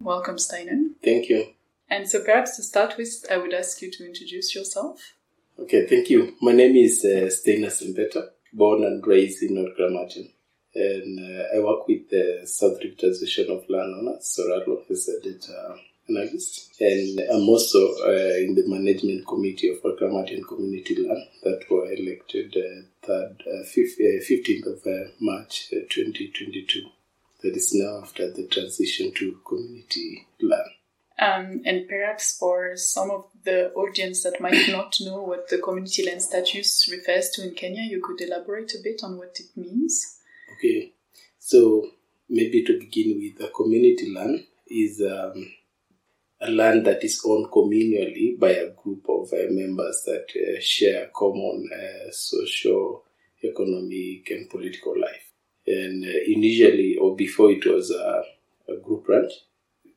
Welcome, 0.00 0.38
Steiner. 0.38 0.78
Thank 1.02 1.28
you. 1.28 1.54
And 1.90 2.08
so 2.08 2.22
perhaps 2.22 2.56
to 2.56 2.62
start 2.62 2.96
with, 2.96 3.26
I 3.30 3.36
would 3.36 3.52
ask 3.52 3.82
you 3.82 3.90
to 3.90 4.06
introduce 4.06 4.54
yourself. 4.54 5.14
Okay, 5.58 5.86
thank 5.86 6.08
you. 6.08 6.36
My 6.40 6.52
name 6.52 6.76
is 6.76 7.04
uh, 7.04 7.28
Sembeta, 7.28 8.28
born 8.52 8.84
and 8.84 9.04
raised 9.04 9.42
in 9.42 9.56
North 9.56 9.76
Gramatian. 9.76 10.32
And 10.72 11.18
uh, 11.18 11.56
I 11.56 11.58
work 11.58 11.88
with 11.88 12.08
the 12.08 12.42
South 12.46 12.78
Rift 12.82 13.02
Association 13.02 13.50
of 13.50 13.68
Landowners, 13.68 14.38
Soralo, 14.38 14.88
as 14.88 15.08
a 15.08 15.20
data 15.20 15.74
analyst. 16.08 16.80
And 16.80 17.20
I'm 17.20 17.48
also 17.48 17.78
uh, 18.06 18.36
in 18.38 18.54
the 18.54 18.64
management 18.68 19.26
committee 19.26 19.68
of 19.68 19.98
Gramatian 19.98 20.44
Community 20.44 20.94
Land 20.96 21.26
that 21.42 21.68
were 21.68 21.92
elected 21.92 22.56
uh, 22.56 22.82
third, 23.02 23.42
uh, 23.46 23.64
15th 23.66 24.66
uh, 24.66 24.70
of 24.70 24.86
uh, 24.86 25.10
March 25.18 25.70
2022. 25.70 26.88
That 27.42 27.56
is 27.56 27.74
now 27.74 28.02
after 28.02 28.30
the 28.30 28.46
transition 28.46 29.12
to 29.14 29.40
community 29.46 30.28
land. 30.40 30.70
Um, 31.20 31.60
and 31.66 31.86
perhaps 31.86 32.38
for 32.38 32.76
some 32.76 33.10
of 33.10 33.26
the 33.44 33.72
audience 33.74 34.22
that 34.22 34.40
might 34.40 34.68
not 34.70 34.96
know 35.02 35.22
what 35.22 35.48
the 35.48 35.58
community 35.58 36.06
land 36.06 36.22
status 36.22 36.88
refers 36.90 37.28
to 37.30 37.46
in 37.46 37.54
Kenya, 37.54 37.82
you 37.82 38.00
could 38.02 38.20
elaborate 38.22 38.72
a 38.74 38.82
bit 38.82 39.02
on 39.04 39.18
what 39.18 39.38
it 39.38 39.54
means. 39.54 40.18
Okay, 40.56 40.92
so 41.38 41.86
maybe 42.28 42.64
to 42.64 42.78
begin 42.78 43.18
with, 43.18 43.38
the 43.38 43.52
community 43.54 44.10
land 44.14 44.46
is 44.68 45.02
um, 45.02 45.52
a 46.40 46.50
land 46.50 46.86
that 46.86 47.04
is 47.04 47.20
owned 47.26 47.50
communally 47.50 48.38
by 48.38 48.50
a 48.50 48.70
group 48.70 49.04
of 49.08 49.30
uh, 49.32 49.50
members 49.50 50.02
that 50.06 50.26
uh, 50.34 50.60
share 50.60 51.10
common 51.14 51.68
uh, 51.70 52.10
social, 52.10 53.04
economic, 53.44 54.30
and 54.30 54.48
political 54.48 54.98
life. 54.98 55.32
And 55.66 56.02
uh, 56.02 56.18
initially, 56.26 56.96
or 56.96 57.14
before 57.14 57.50
it 57.50 57.66
was 57.66 57.90
a, 57.90 58.22
a 58.72 58.76
group 58.78 59.06
ranch, 59.06 59.32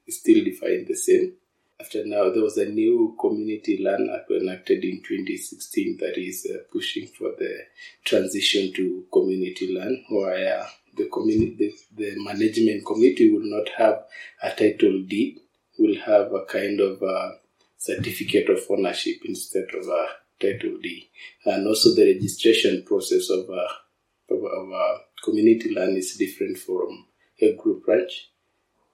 still 0.09 0.43
defined 0.43 0.87
the 0.87 0.95
same. 0.95 1.33
After 1.79 2.05
now, 2.05 2.29
there 2.29 2.43
was 2.43 2.57
a 2.57 2.69
new 2.69 3.15
community 3.19 3.83
land 3.83 4.09
act 4.13 4.31
enacted 4.31 4.83
in 4.83 5.01
2016 5.01 5.97
that 5.99 6.17
is 6.17 6.47
uh, 6.49 6.59
pushing 6.71 7.07
for 7.07 7.31
the 7.37 7.57
transition 8.05 8.71
to 8.73 9.05
community 9.11 9.73
land, 9.73 9.97
where 10.09 10.65
the 10.95 11.07
community, 11.07 11.55
the, 11.95 12.03
the 12.03 12.23
management 12.23 12.85
committee 12.85 13.31
will 13.31 13.43
not 13.43 13.67
have 13.77 14.05
a 14.43 14.51
title 14.51 15.03
deed, 15.07 15.39
will 15.77 15.95
have 15.95 16.31
a 16.31 16.45
kind 16.45 16.79
of 16.79 17.01
a 17.01 17.31
certificate 17.77 18.49
of 18.49 18.59
ownership 18.69 19.17
instead 19.25 19.65
of 19.73 19.85
a 19.87 20.07
title 20.39 20.77
deed, 20.81 21.09
and 21.45 21.67
also 21.67 21.93
the 21.95 22.13
registration 22.13 22.83
process 22.83 23.29
of 23.29 23.49
a, 23.49 24.33
of, 24.33 24.43
of 24.43 24.69
a 24.69 24.97
community 25.23 25.73
land 25.73 25.97
is 25.97 26.15
different 26.15 26.57
from 26.57 27.07
a 27.41 27.55
group 27.55 27.83
ranch 27.87 28.29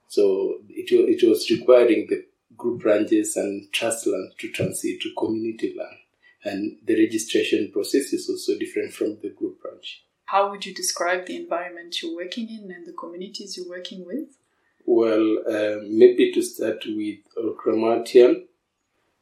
so 0.10 0.58
it, 0.68 0.92
it 0.92 1.30
was 1.30 1.50
requiring 1.52 2.08
the 2.10 2.26
group 2.58 2.84
ranches 2.84 3.38
and 3.38 3.72
trust 3.72 4.08
land 4.08 4.32
to 4.40 4.52
transit 4.52 5.00
to 5.02 5.14
community 5.18 5.76
land. 5.78 5.98
And 6.44 6.78
the 6.84 7.00
registration 7.00 7.70
process 7.72 8.12
is 8.12 8.28
also 8.28 8.58
different 8.58 8.94
from 8.94 9.20
the 9.22 9.30
group 9.30 9.60
ranch. 9.64 10.04
How 10.26 10.50
would 10.50 10.66
you 10.66 10.74
describe 10.74 11.26
the 11.26 11.36
environment 11.36 12.02
you're 12.02 12.16
working 12.16 12.50
in 12.50 12.72
and 12.72 12.88
the 12.88 12.94
communities 12.94 13.56
you're 13.56 13.70
working 13.70 14.04
with? 14.06 14.38
Well, 14.86 15.44
uh, 15.48 15.82
maybe 15.88 16.32
to 16.34 16.42
start 16.42 16.84
with 16.88 17.20
Olkiramatian 17.38 18.46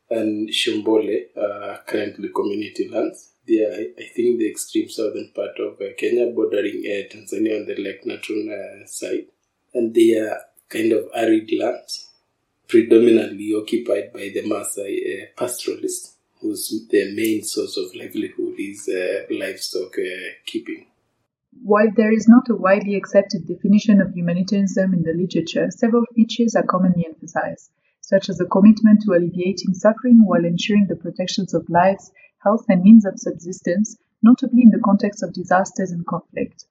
and 0.10 0.50
Shompole, 0.50 1.26
uh, 1.36 1.80
currently 1.86 2.30
community 2.34 2.88
lands. 2.88 3.34
They 3.46 3.62
are, 3.62 3.74
I 3.74 4.08
think, 4.16 4.40
the 4.40 4.50
extreme 4.50 4.90
southern 4.90 5.32
part 5.36 5.60
of 5.60 5.82
uh, 5.82 5.94
Kenya, 5.98 6.32
bordering 6.32 6.84
uh, 6.86 7.14
Tanzania 7.14 7.60
on 7.60 7.66
the 7.66 7.76
Lake 7.78 8.06
Natron 8.06 8.50
uh, 8.50 8.86
side. 8.86 9.28
And 9.74 9.94
they 9.94 10.18
are 10.18 10.40
kind 10.70 10.92
of 10.92 11.06
arid 11.16 11.52
lands, 11.58 12.10
predominantly 12.68 13.54
occupied 13.56 14.12
by 14.14 14.30
the 14.34 14.44
Maasai 14.44 15.24
uh, 15.24 15.26
pastoralists, 15.38 16.16
whose 16.42 16.88
their 16.92 17.14
main 17.14 17.44
source 17.44 17.78
of 17.78 17.96
livelihood 17.96 18.56
is 18.60 18.90
uh, 18.90 19.26
livestock 19.32 19.98
uh, 19.98 20.30
keeping. 20.46 20.86
While 21.64 21.92
there 21.96 22.12
is 22.14 22.28
not 22.28 22.50
a 22.50 22.56
widely 22.56 22.96
accepted 22.96 23.48
definition 23.48 24.00
of 24.00 24.14
humanitarianism 24.14 24.94
in 24.94 25.04
the 25.04 25.14
literature, 25.14 25.72
several 25.72 26.06
features 26.14 26.56
are 26.56 26.64
commonly 26.64 27.06
emphasized, 27.06 27.72
such 28.02 28.30
as 28.30 28.40
a 28.40 28.46
commitment 28.46 29.02
to 29.02 29.14
alleviating 29.14 29.74
suffering 29.74 30.22
while 30.24 30.46
ensuring 30.46 30.86
the 30.88 30.96
protections 30.96 31.54
of 31.54 31.68
lives, 31.70 32.12
health, 32.44 32.66
and 32.70 32.84
means 32.84 33.06
of 33.06 33.18
subsistence, 33.18 33.98
notably 34.22 34.62
in 34.62 34.70
the 34.70 34.82
context 34.84 35.24
of 35.24 35.34
disasters 35.34 35.92
and 35.92 36.06
conflict. 36.06 36.66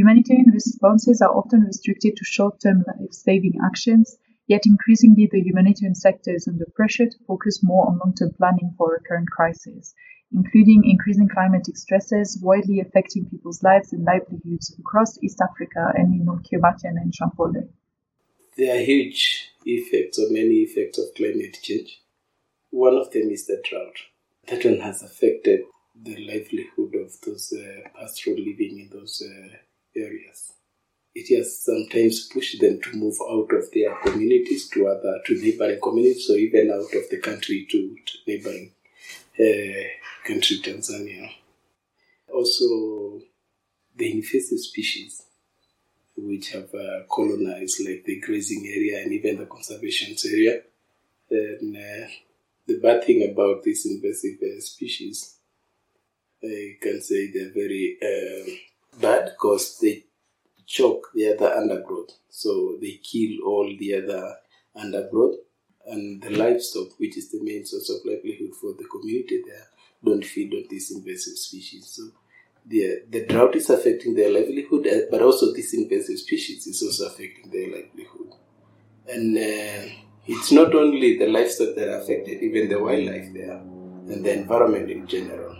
Humanitarian 0.00 0.50
responses 0.50 1.20
are 1.20 1.36
often 1.36 1.60
restricted 1.60 2.16
to 2.16 2.24
short-term 2.24 2.84
life-saving 2.86 3.58
actions, 3.62 4.16
yet 4.46 4.62
increasingly 4.64 5.28
the 5.30 5.42
humanitarian 5.42 5.94
sector 5.94 6.34
is 6.34 6.48
under 6.48 6.64
pressure 6.74 7.04
to 7.04 7.24
focus 7.26 7.60
more 7.62 7.86
on 7.86 7.98
long-term 7.98 8.32
planning 8.38 8.72
for 8.78 8.96
recurrent 8.96 9.28
crises, 9.28 9.94
including 10.32 10.84
increasing 10.86 11.28
climatic 11.28 11.76
stresses 11.76 12.40
widely 12.42 12.80
affecting 12.80 13.28
people's 13.28 13.62
lives 13.62 13.92
and 13.92 14.02
livelihoods 14.04 14.74
across 14.78 15.22
East 15.22 15.38
Africa 15.42 15.92
and 15.94 16.14
in 16.18 16.26
Olkiramatian 16.26 16.96
and 16.96 17.12
Shompole. 17.12 17.68
There 18.56 18.74
are 18.74 18.82
huge 18.82 19.50
effects 19.66 20.18
or 20.18 20.30
many 20.30 20.60
effects 20.64 20.98
of 20.98 21.14
climate 21.14 21.58
change. 21.60 22.00
One 22.70 22.96
of 22.96 23.10
them 23.10 23.28
is 23.28 23.44
the 23.44 23.60
drought. 23.68 23.98
That 24.46 24.64
one 24.64 24.80
has 24.80 25.02
affected 25.02 25.60
the 25.94 26.16
livelihood 26.16 26.94
of 26.94 27.20
those 27.20 27.52
uh, 27.52 27.90
pastoral 27.94 28.38
living 28.38 28.78
in 28.78 28.88
those 28.90 29.22
uh, 29.22 29.56
areas. 29.96 30.52
It 31.14 31.36
has 31.36 31.58
sometimes 31.62 32.28
pushed 32.28 32.60
them 32.60 32.80
to 32.82 32.96
move 32.96 33.16
out 33.28 33.52
of 33.52 33.70
their 33.72 33.94
communities 33.96 34.68
to 34.70 34.86
other 34.86 35.20
to 35.26 35.34
neighboring 35.34 35.80
communities, 35.82 36.30
or 36.30 36.36
even 36.36 36.70
out 36.70 36.94
of 36.94 37.10
the 37.10 37.18
country 37.18 37.66
to, 37.70 37.96
to 38.06 38.18
neighboring 38.26 38.72
uh, 39.38 39.88
country 40.26 40.58
Tanzania. 40.58 41.30
Also, 42.32 43.20
the 43.96 44.12
invasive 44.12 44.60
species 44.60 45.24
which 46.16 46.52
have 46.52 46.72
uh, 46.74 47.00
colonized 47.10 47.80
like 47.86 48.04
the 48.04 48.20
grazing 48.20 48.66
area 48.66 49.02
and 49.02 49.12
even 49.12 49.38
the 49.38 49.46
conservation 49.46 50.14
area. 50.30 50.60
And 51.30 51.76
uh, 51.76 52.08
the 52.66 52.78
bad 52.80 53.04
thing 53.04 53.28
about 53.30 53.62
these 53.62 53.86
invasive 53.86 54.38
uh, 54.42 54.60
species, 54.60 55.36
I 56.42 56.76
can 56.80 57.00
say 57.00 57.30
they're 57.30 57.52
very 57.52 57.98
um, 58.02 58.58
bad 58.98 59.26
because 59.26 59.78
they 59.78 60.04
choke 60.66 61.10
the 61.14 61.34
other 61.34 61.52
undergrowth. 61.52 62.10
So 62.28 62.78
they 62.80 63.00
kill 63.02 63.44
all 63.44 63.74
the 63.78 63.94
other 63.96 64.36
undergrowth 64.74 65.36
and 65.86 66.22
the 66.22 66.30
livestock, 66.30 66.98
which 66.98 67.16
is 67.16 67.30
the 67.30 67.42
main 67.42 67.64
source 67.64 67.90
of 67.90 67.96
livelihood 68.04 68.54
for 68.60 68.72
the 68.78 68.84
community 68.84 69.42
there, 69.46 69.66
don't 70.04 70.24
feed 70.24 70.52
on 70.54 70.64
these 70.70 70.90
invasive 70.90 71.36
species. 71.36 71.86
So 71.86 72.10
the, 72.66 73.02
the 73.08 73.26
drought 73.26 73.56
is 73.56 73.70
affecting 73.70 74.14
their 74.14 74.30
livelihood, 74.30 74.86
uh, 74.86 75.06
but 75.10 75.22
also 75.22 75.52
this 75.52 75.74
invasive 75.74 76.18
species 76.18 76.66
is 76.66 76.82
also 76.82 77.06
affecting 77.06 77.50
their 77.50 77.66
livelihood. 77.66 78.34
And 79.08 79.36
uh, 79.36 79.92
it's 80.26 80.52
not 80.52 80.74
only 80.74 81.18
the 81.18 81.26
livestock 81.26 81.74
that 81.74 81.88
are 81.88 82.00
affected, 82.00 82.42
even 82.42 82.68
the 82.68 82.78
wildlife 82.78 83.32
there 83.32 83.56
and 83.56 84.24
the 84.24 84.32
environment 84.32 84.90
in 84.90 85.06
general. 85.06 85.56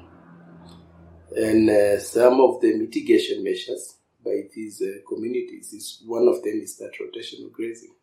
And 1.37 1.71
uh, 1.71 1.99
some 2.01 2.41
of 2.41 2.61
the 2.61 2.77
mitigation 2.77 3.45
measures 3.45 3.97
by 4.25 4.43
these 4.53 4.83
uh, 4.83 5.01
communities 5.09 5.73
is 5.73 6.03
one 6.05 6.29
of 6.29 6.43
them 6.43 6.61
is 6.61 6.77
that 6.79 6.93
rotational 7.01 7.53
grazing. 7.53 7.95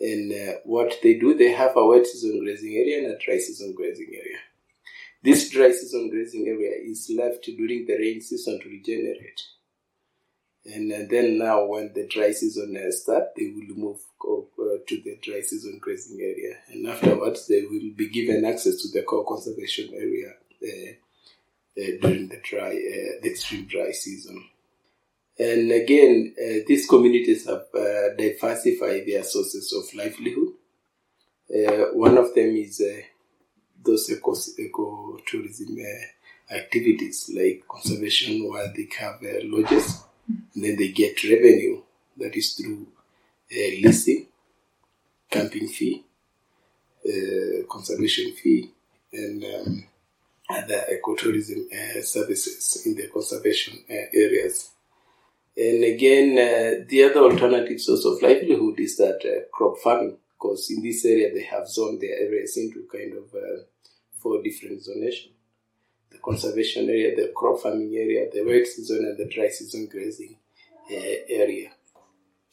And 0.00 0.32
uh, 0.32 0.58
what 0.64 0.94
they 1.02 1.14
do, 1.14 1.36
they 1.36 1.50
have 1.50 1.76
a 1.76 1.84
wet 1.84 2.06
season 2.06 2.38
grazing 2.44 2.74
area 2.74 2.98
and 2.98 3.14
a 3.14 3.18
dry 3.18 3.38
season 3.38 3.74
grazing 3.74 4.10
area. 4.12 4.38
This 5.22 5.50
dry 5.50 5.72
season 5.72 6.10
grazing 6.10 6.46
area 6.46 6.70
is 6.80 7.10
left 7.16 7.44
during 7.44 7.86
the 7.86 7.94
rain 7.94 8.20
season 8.20 8.60
to 8.60 8.68
regenerate. 8.68 9.42
And 10.64 10.92
uh, 10.92 10.98
then 11.10 11.38
now, 11.38 11.64
when 11.64 11.92
the 11.94 12.06
dry 12.06 12.30
season 12.30 12.76
uh, 12.76 12.92
starts, 12.92 13.30
they 13.36 13.46
will 13.48 13.76
move 13.76 13.98
uh, 14.22 14.78
to 14.86 15.02
the 15.02 15.18
dry 15.20 15.40
season 15.40 15.78
grazing 15.80 16.20
area. 16.20 16.56
And 16.68 16.86
afterwards, 16.86 17.48
they 17.48 17.62
will 17.62 17.90
be 17.96 18.08
given 18.08 18.44
access 18.44 18.82
to 18.82 18.88
the 18.92 19.02
core 19.02 19.24
conservation 19.26 19.92
area 19.94 20.34
during 22.00 22.28
the 22.28 22.40
dry, 22.42 22.70
uh, 22.70 23.20
the 23.22 23.30
extreme 23.30 23.66
dry 23.66 23.92
season. 23.92 24.44
And 25.38 25.70
again, 25.70 26.34
uh, 26.36 26.64
these 26.66 26.86
communities 26.88 27.46
have 27.46 27.66
diversified 28.16 29.04
their 29.06 29.22
sources 29.22 29.72
of 29.72 29.94
livelihood. 29.94 30.54
one 31.94 32.18
of 32.18 32.34
them 32.34 32.56
is 32.56 32.82
those 33.84 34.10
eco 34.10 34.32
ecotourism 34.34 35.78
activities 36.50 37.30
like 37.34 37.62
conservation 37.68 38.50
where 38.50 38.72
they 38.74 38.88
have 38.98 39.22
uh, 39.22 39.38
lodges 39.44 40.02
and 40.26 40.64
then 40.64 40.76
they 40.76 40.88
get 40.88 41.22
revenue 41.24 41.80
that 42.16 42.34
is 42.34 42.54
through 42.54 42.86
uh, 43.52 43.70
leasing 43.82 44.26
camping 45.30 45.68
fee, 45.68 46.04
uh, 47.06 47.66
conservation 47.70 48.32
fee, 48.32 48.70
and 49.12 49.44
um, 49.44 49.84
other 50.48 50.82
ecotourism 50.92 51.66
uh, 51.72 52.02
services 52.02 52.82
in 52.86 52.94
the 52.94 53.08
conservation 53.08 53.78
uh, 53.90 53.94
areas. 54.12 54.70
And 55.56 55.84
again, 55.84 56.38
uh, 56.38 56.84
the 56.88 57.04
other 57.04 57.20
alternative 57.20 57.80
source 57.80 58.04
of 58.04 58.22
livelihood 58.22 58.78
is 58.78 58.96
that 58.96 59.46
crop 59.52 59.78
farming, 59.78 60.16
because 60.32 60.70
in 60.70 60.82
this 60.82 61.04
area 61.04 61.34
they 61.34 61.42
have 61.42 61.68
zoned 61.68 62.00
their 62.00 62.16
areas 62.16 62.56
into 62.56 62.86
kind 62.90 63.12
of 63.14 63.24
four 64.18 64.42
different 64.42 64.80
zonation. 64.80 65.30
The 66.10 66.18
conservation 66.18 66.88
area, 66.88 67.14
the 67.14 67.32
crop 67.34 67.60
farming 67.60 67.94
area, 67.94 68.28
the 68.32 68.44
wet 68.44 68.66
season 68.66 69.04
and 69.04 69.18
the 69.18 69.26
dry 69.32 69.48
season 69.48 69.86
grazing 69.86 70.36
uh, 70.90 71.16
area. 71.28 71.70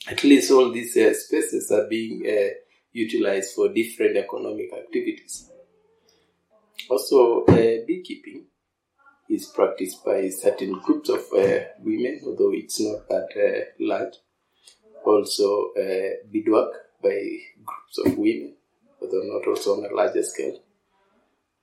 At 0.08 0.24
least 0.24 0.52
all 0.52 0.72
these 0.72 0.98
uh, 0.98 1.14
spaces 1.14 1.72
are 1.72 1.88
being 1.88 2.26
uh, 2.28 2.54
utilized 2.92 3.56
for 3.56 3.70
different 3.70 4.18
economic 4.18 4.74
activities. 4.74 5.50
Also, 6.90 7.46
uh, 7.46 7.86
beekeeping 7.88 8.46
is 9.30 9.48
practiced 9.48 10.06
by 10.06 10.30
certain 10.30 10.74
groups 10.80 11.10
of 11.10 11.26
uh, 11.34 11.66
women, 11.80 12.22
although 12.26 12.52
it's 12.54 12.80
not 12.80 13.08
that 13.10 13.30
uh, 13.36 13.66
large. 13.80 14.14
Also, 15.04 15.72
uh, 15.74 16.28
beadwork 16.32 16.74
by 17.02 17.20
groups 17.64 17.98
of 18.06 18.18
women, 18.18 18.56
although 19.02 19.24
not 19.24 19.48
also 19.48 19.78
on 19.78 19.86
a 19.92 19.96
larger 19.96 20.24
scale. 20.24 20.60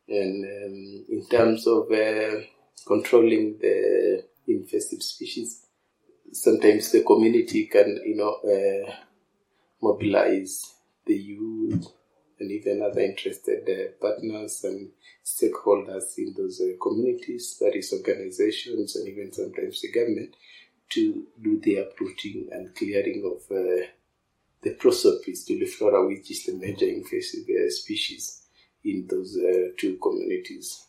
And 0.08 0.44
um, 0.44 1.04
in 1.08 1.26
terms 1.30 1.66
of 1.66 1.90
uh, 1.90 2.40
controlling 2.86 3.58
the 3.60 4.24
invasive 4.48 5.02
species, 5.02 5.66
sometimes 6.32 6.90
the 6.90 7.02
community 7.02 7.66
can, 7.66 8.00
you 8.04 8.16
know, 8.16 8.38
uh, 8.44 8.92
mobilize 9.80 10.74
the 11.06 11.14
youth 11.14 11.86
and 12.42 12.50
even 12.50 12.82
other 12.82 13.00
interested 13.00 13.62
uh, 13.68 13.92
partners 14.04 14.64
and 14.64 14.90
stakeholders 15.24 16.18
in 16.18 16.34
those 16.36 16.60
uh, 16.60 16.72
communities, 16.82 17.56
that 17.60 17.76
is, 17.76 17.92
organizations 17.92 18.96
and 18.96 19.08
even 19.08 19.32
sometimes 19.32 19.80
the 19.80 19.92
government, 19.92 20.34
to 20.88 21.24
do 21.40 21.60
the 21.60 21.76
uprooting 21.76 22.48
and 22.50 22.74
clearing 22.74 23.22
of 23.24 23.56
uh, 23.56 23.86
the 24.62 24.74
Prosopis 24.74 25.48
juliflora, 25.48 26.06
which 26.06 26.30
is 26.30 26.44
the 26.44 26.54
major 26.54 26.86
invasive 26.86 27.46
uh, 27.48 27.70
species 27.70 28.42
in 28.84 29.06
those 29.08 29.38
uh, 29.38 29.68
two 29.78 29.96
communities. 29.96 30.86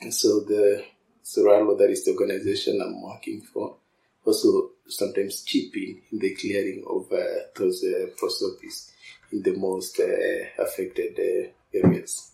And 0.00 0.12
so 0.12 0.40
the 0.40 0.84
Soralo, 1.24 1.76
that 1.78 1.90
is 1.90 2.04
the 2.04 2.12
organization 2.12 2.80
I'm 2.80 3.02
working 3.02 3.40
for, 3.40 3.76
also 4.24 4.65
sometimes 4.88 5.42
chip 5.42 5.76
in 5.76 6.02
the 6.12 6.34
clearing 6.34 6.84
of 6.88 7.10
uh, 7.12 7.48
those 7.56 7.84
uh, 7.84 8.06
prosopis 8.16 8.90
in 9.32 9.42
the 9.42 9.56
most 9.56 10.00
uh, 10.00 10.62
affected 10.62 11.18
uh, 11.18 11.86
areas. 11.86 12.32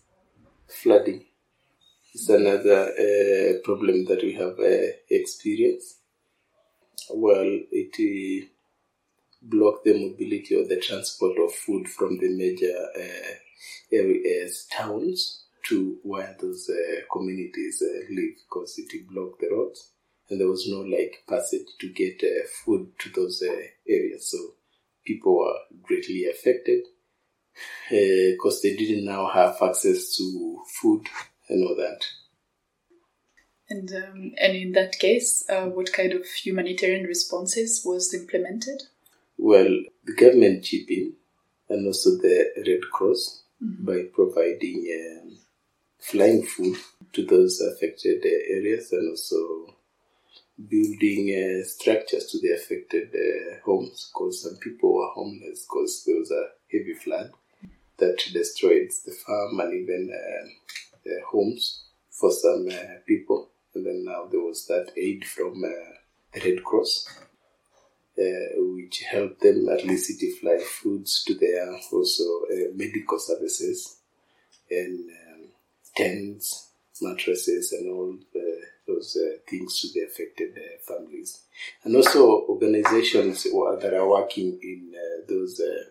Flooding 0.67 1.25
is 2.13 2.29
another 2.29 2.91
problem 3.63 4.05
that 4.05 4.21
we 4.21 4.33
have 4.33 4.57
experienced. 5.09 5.97
Well, 7.11 7.59
it 7.71 8.49
blocked 9.41 9.85
the 9.85 9.93
mobility 9.93 10.55
or 10.55 10.67
the 10.67 10.79
transport 10.79 11.37
of 11.37 11.53
food 11.53 11.87
from 11.87 12.17
the 12.17 12.29
major 12.29 12.73
uh, 12.95 13.33
areas, 13.91 14.67
towns, 14.71 15.43
to 15.67 15.97
where 16.03 16.35
those 16.41 16.69
uh, 16.69 17.01
communities 17.11 17.81
uh, 17.81 17.99
live 18.09 18.35
because 18.45 18.77
it 18.77 19.07
blocked 19.07 19.39
the 19.39 19.49
roads 19.49 19.91
and 20.33 20.41
there 20.41 20.47
was 20.47 20.67
no 20.67 20.79
like 20.79 21.23
passage 21.29 21.67
to 21.79 21.89
get 21.93 22.23
uh, 22.23 22.47
food 22.65 22.89
to 22.97 23.09
those 23.09 23.43
uh, 23.47 23.53
areas. 23.87 24.31
So 24.31 24.37
people 25.05 25.37
were 25.37 25.53
greatly 25.83 26.25
affected 26.25 26.85
because 27.87 28.63
they 28.63 28.75
didn't 28.75 29.05
now 29.05 29.29
have 29.29 29.57
access 29.61 30.17
to 30.17 30.59
food 30.81 31.05
and 31.49 31.63
all 31.63 31.75
that. 31.75 32.03
And 33.69 33.91
um, 33.93 34.33
and 34.41 34.55
in 34.55 34.71
that 34.71 34.97
case, 34.97 35.47
uh, 35.49 35.67
what 35.67 35.93
kind 35.93 36.13
of 36.13 36.25
humanitarian 36.25 37.05
responses 37.05 37.83
was 37.85 38.13
implemented? 38.13 38.81
Well, 39.37 39.83
the 40.03 40.15
government 40.15 40.63
chipped 40.63 40.89
in, 40.89 41.13
and 41.69 41.85
also 41.85 42.11
the 42.11 42.51
Red 42.57 42.89
Cross 42.91 43.43
by 43.61 44.03
providing 44.13 45.21
um, 45.21 45.37
flying 45.99 46.43
food 46.43 46.77
to 47.13 47.25
those 47.25 47.61
affected 47.61 48.23
uh, 48.25 48.55
areas 48.57 48.91
and 48.91 49.09
also 49.11 49.75
building 50.69 51.29
uh, 51.33 51.63
structures 51.65 52.27
to 52.27 52.39
the 52.39 52.53
affected 52.53 53.09
uh, 53.13 53.59
homes 53.65 54.11
because 54.13 54.43
some 54.43 54.57
people 54.57 54.93
were 54.93 55.09
homeless 55.13 55.65
because 55.65 56.03
there 56.05 56.17
was 56.17 56.31
a 56.31 56.47
heavy 56.71 56.93
flood 56.93 57.31
that 57.97 58.17
destroyed 58.33 58.89
the 59.05 59.11
farm 59.11 59.59
and 59.59 59.73
even 59.73 60.11
uh, 60.11 60.47
the 61.05 61.19
homes 61.27 61.83
for 62.09 62.31
some 62.31 62.67
uh, 62.71 62.99
people. 63.07 63.49
And 63.73 63.85
then 63.85 64.03
now 64.05 64.27
there 64.31 64.41
was 64.41 64.65
that 64.67 64.91
aid 64.97 65.25
from 65.25 65.63
uh, 65.63 65.93
the 66.33 66.41
Red 66.41 66.63
Cross, 66.63 67.09
uh, 68.19 68.53
which 68.57 69.03
helped 69.09 69.41
them 69.41 69.67
at 69.69 69.85
least 69.85 70.23
fly 70.39 70.59
foods 70.59 71.23
to 71.23 71.33
their 71.33 71.71
also 71.91 72.23
medical 72.75 73.19
services 73.19 73.97
and 74.69 75.09
um, 75.09 75.47
tents, 75.95 76.69
mattresses, 77.01 77.71
and 77.71 77.89
all 77.91 78.15
uh, 78.35 78.65
those 78.87 79.17
uh, 79.17 79.37
things 79.49 79.79
to 79.81 79.87
the 79.93 80.05
affected 80.05 80.57
uh, 80.57 80.81
families. 80.85 81.43
And 81.83 81.95
also 81.95 82.45
organizations 82.49 83.43
that 83.43 83.93
are 83.93 84.07
working 84.07 84.59
in 84.61 84.93
uh, 84.95 85.25
those 85.27 85.59
uh, 85.59 85.83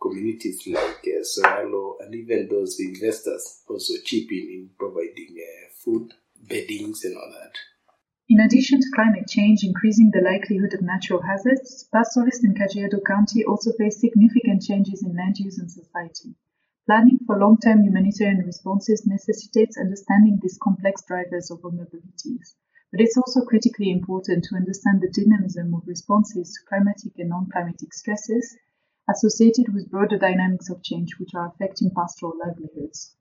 communities 0.00 0.66
like 0.66 1.04
uh, 1.06 1.22
Soralo 1.22 1.94
and 2.00 2.14
even 2.14 2.48
those 2.48 2.78
investors 2.80 3.62
also 3.68 3.94
chip 4.04 4.30
in 4.30 4.48
in 4.50 4.70
providing 4.78 5.36
uh, 5.38 5.68
food, 5.84 6.12
beddings, 6.42 7.04
and 7.04 7.16
all 7.16 7.32
that. 7.40 7.52
In 8.28 8.38
addition 8.40 8.80
to 8.80 8.86
climate 8.94 9.26
change 9.28 9.64
increasing 9.64 10.10
the 10.12 10.22
likelihood 10.22 10.72
of 10.72 10.82
natural 10.82 11.20
hazards, 11.20 11.88
pastoralists 11.92 12.44
in 12.44 12.54
Kajiado 12.54 13.00
County 13.04 13.44
also 13.44 13.72
face 13.72 14.00
significant 14.00 14.62
changes 14.62 15.02
in 15.02 15.16
land 15.16 15.36
use 15.38 15.58
and 15.58 15.70
society. 15.70 16.36
Planning 16.90 17.20
for 17.24 17.38
long-term 17.38 17.84
humanitarian 17.84 18.44
responses 18.44 19.06
necessitates 19.06 19.78
understanding 19.78 20.40
these 20.42 20.58
complex 20.60 21.04
drivers 21.06 21.48
of 21.48 21.60
vulnerabilities. 21.60 22.56
But 22.90 23.00
it's 23.00 23.16
also 23.16 23.42
critically 23.42 23.92
important 23.92 24.42
to 24.46 24.56
understand 24.56 25.00
the 25.00 25.08
dynamism 25.08 25.72
of 25.72 25.86
responses 25.86 26.52
to 26.52 26.68
climatic 26.68 27.12
and 27.16 27.28
non-climatic 27.28 27.94
stresses 27.94 28.56
associated 29.08 29.72
with 29.72 29.88
broader 29.88 30.18
dynamics 30.18 30.68
of 30.68 30.82
change 30.82 31.16
which 31.20 31.30
are 31.32 31.52
affecting 31.54 31.92
pastoral 31.94 32.36
livelihoods. 32.44 33.14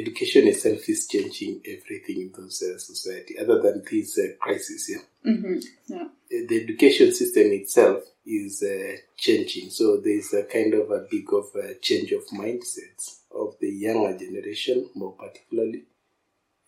Education 0.00 0.48
itself 0.48 0.88
is 0.88 1.06
changing 1.06 1.60
everything 1.64 2.20
in 2.22 2.32
those 2.36 2.62
uh, 2.62 2.78
society, 2.78 3.38
other 3.38 3.60
than 3.62 3.82
these 3.90 4.18
uh, 4.18 4.34
crises. 4.40 4.90
Yeah. 4.92 5.32
Mm-hmm. 5.32 5.58
Yeah. 5.86 6.02
Uh, 6.04 6.46
the 6.48 6.62
education 6.64 7.12
system 7.12 7.52
itself 7.52 8.02
is 8.26 8.62
uh, 8.62 8.96
changing. 9.16 9.70
So 9.70 9.98
there's 9.98 10.32
a 10.34 10.44
kind 10.44 10.74
of 10.74 10.90
a 10.90 11.06
big 11.10 11.32
of 11.32 11.46
a 11.54 11.74
change 11.80 12.12
of 12.12 12.26
mindsets 12.28 13.20
of 13.30 13.56
the 13.60 13.70
younger 13.70 14.16
generation, 14.16 14.90
more 14.94 15.12
particularly. 15.12 15.84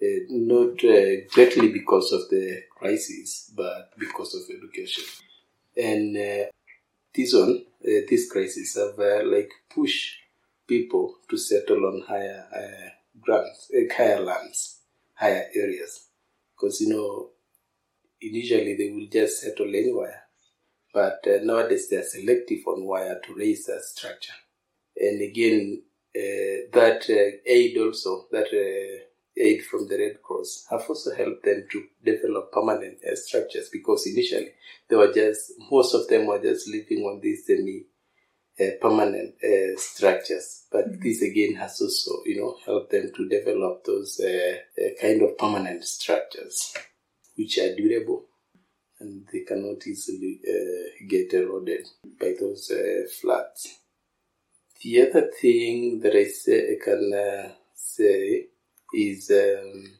Uh, 0.00 0.26
not 0.28 0.84
uh, 0.84 1.24
greatly 1.32 1.68
because 1.72 2.12
of 2.12 2.28
the 2.28 2.62
crisis, 2.78 3.50
but 3.56 3.92
because 3.98 4.34
of 4.34 4.42
education. 4.54 5.04
And 5.76 6.16
uh, 6.16 6.50
this 7.14 7.32
one, 7.32 7.64
uh, 7.82 8.00
this 8.08 8.30
crisis 8.30 8.76
have 8.76 8.98
uh, 8.98 9.24
like 9.24 9.50
pushed 9.74 10.16
people 10.66 11.16
to 11.30 11.36
settle 11.38 11.86
on 11.86 12.02
higher 12.06 12.44
uh, 12.54 12.90
grants, 13.20 13.70
uh, 13.74 13.94
higher 13.94 14.20
lands, 14.20 14.80
higher 15.14 15.46
areas. 15.54 16.08
Because, 16.54 16.80
you 16.80 16.88
know, 16.88 17.30
initially 18.20 18.76
they 18.76 18.90
will 18.90 19.08
just 19.10 19.40
settle 19.40 19.68
anywhere. 19.68 20.22
But 20.92 21.24
uh, 21.26 21.42
nowadays 21.42 21.88
they 21.88 21.96
are 21.96 22.02
selective 22.02 22.60
on 22.66 22.86
where 22.86 23.20
to 23.20 23.34
raise 23.34 23.68
a 23.68 23.80
structure. 23.82 24.32
And 24.96 25.20
again, 25.20 25.82
uh, 26.16 26.72
that 26.72 27.04
uh, 27.10 27.36
aid 27.44 27.76
also, 27.76 28.26
that 28.32 28.46
aid 29.36 29.62
from 29.64 29.86
the 29.88 29.98
Red 29.98 30.22
Cross, 30.22 30.66
have 30.70 30.84
also 30.88 31.14
helped 31.14 31.44
them 31.44 31.66
to 31.70 31.84
develop 32.02 32.50
permanent 32.50 32.98
structures 33.14 33.68
because 33.70 34.06
initially 34.06 34.52
they 34.88 34.96
were 34.96 35.12
just, 35.12 35.52
most 35.70 35.94
of 35.94 36.08
them 36.08 36.26
were 36.26 36.40
just 36.40 36.68
living 36.68 37.04
on 37.04 37.20
these 37.20 37.46
semi 37.46 37.84
uh, 38.60 38.70
permanent 38.80 39.34
uh, 39.42 39.76
structures. 39.76 40.64
But 40.70 41.00
this 41.00 41.22
again 41.22 41.54
has 41.56 41.80
also, 41.80 42.22
you 42.24 42.40
know, 42.40 42.56
helped 42.64 42.90
them 42.90 43.12
to 43.16 43.28
develop 43.28 43.84
those 43.84 44.20
uh, 44.20 44.56
uh, 44.80 44.90
kind 45.00 45.22
of 45.22 45.38
permanent 45.38 45.84
structures, 45.84 46.74
which 47.36 47.58
are 47.58 47.74
durable 47.74 48.26
and 49.00 49.26
they 49.32 49.40
cannot 49.40 49.86
easily 49.86 50.40
uh, 50.48 51.04
get 51.08 51.32
eroded 51.32 51.86
by 52.18 52.34
those 52.38 52.70
uh, 52.70 53.06
floods. 53.20 53.78
The 54.82 55.08
other 55.08 55.30
thing 55.40 56.00
that 56.00 56.14
I 56.14 56.24
say 56.24 56.72
I 56.72 56.84
can 56.84 57.12
uh, 57.12 57.52
say 57.74 58.46
is 58.94 59.30
um, 59.30 59.98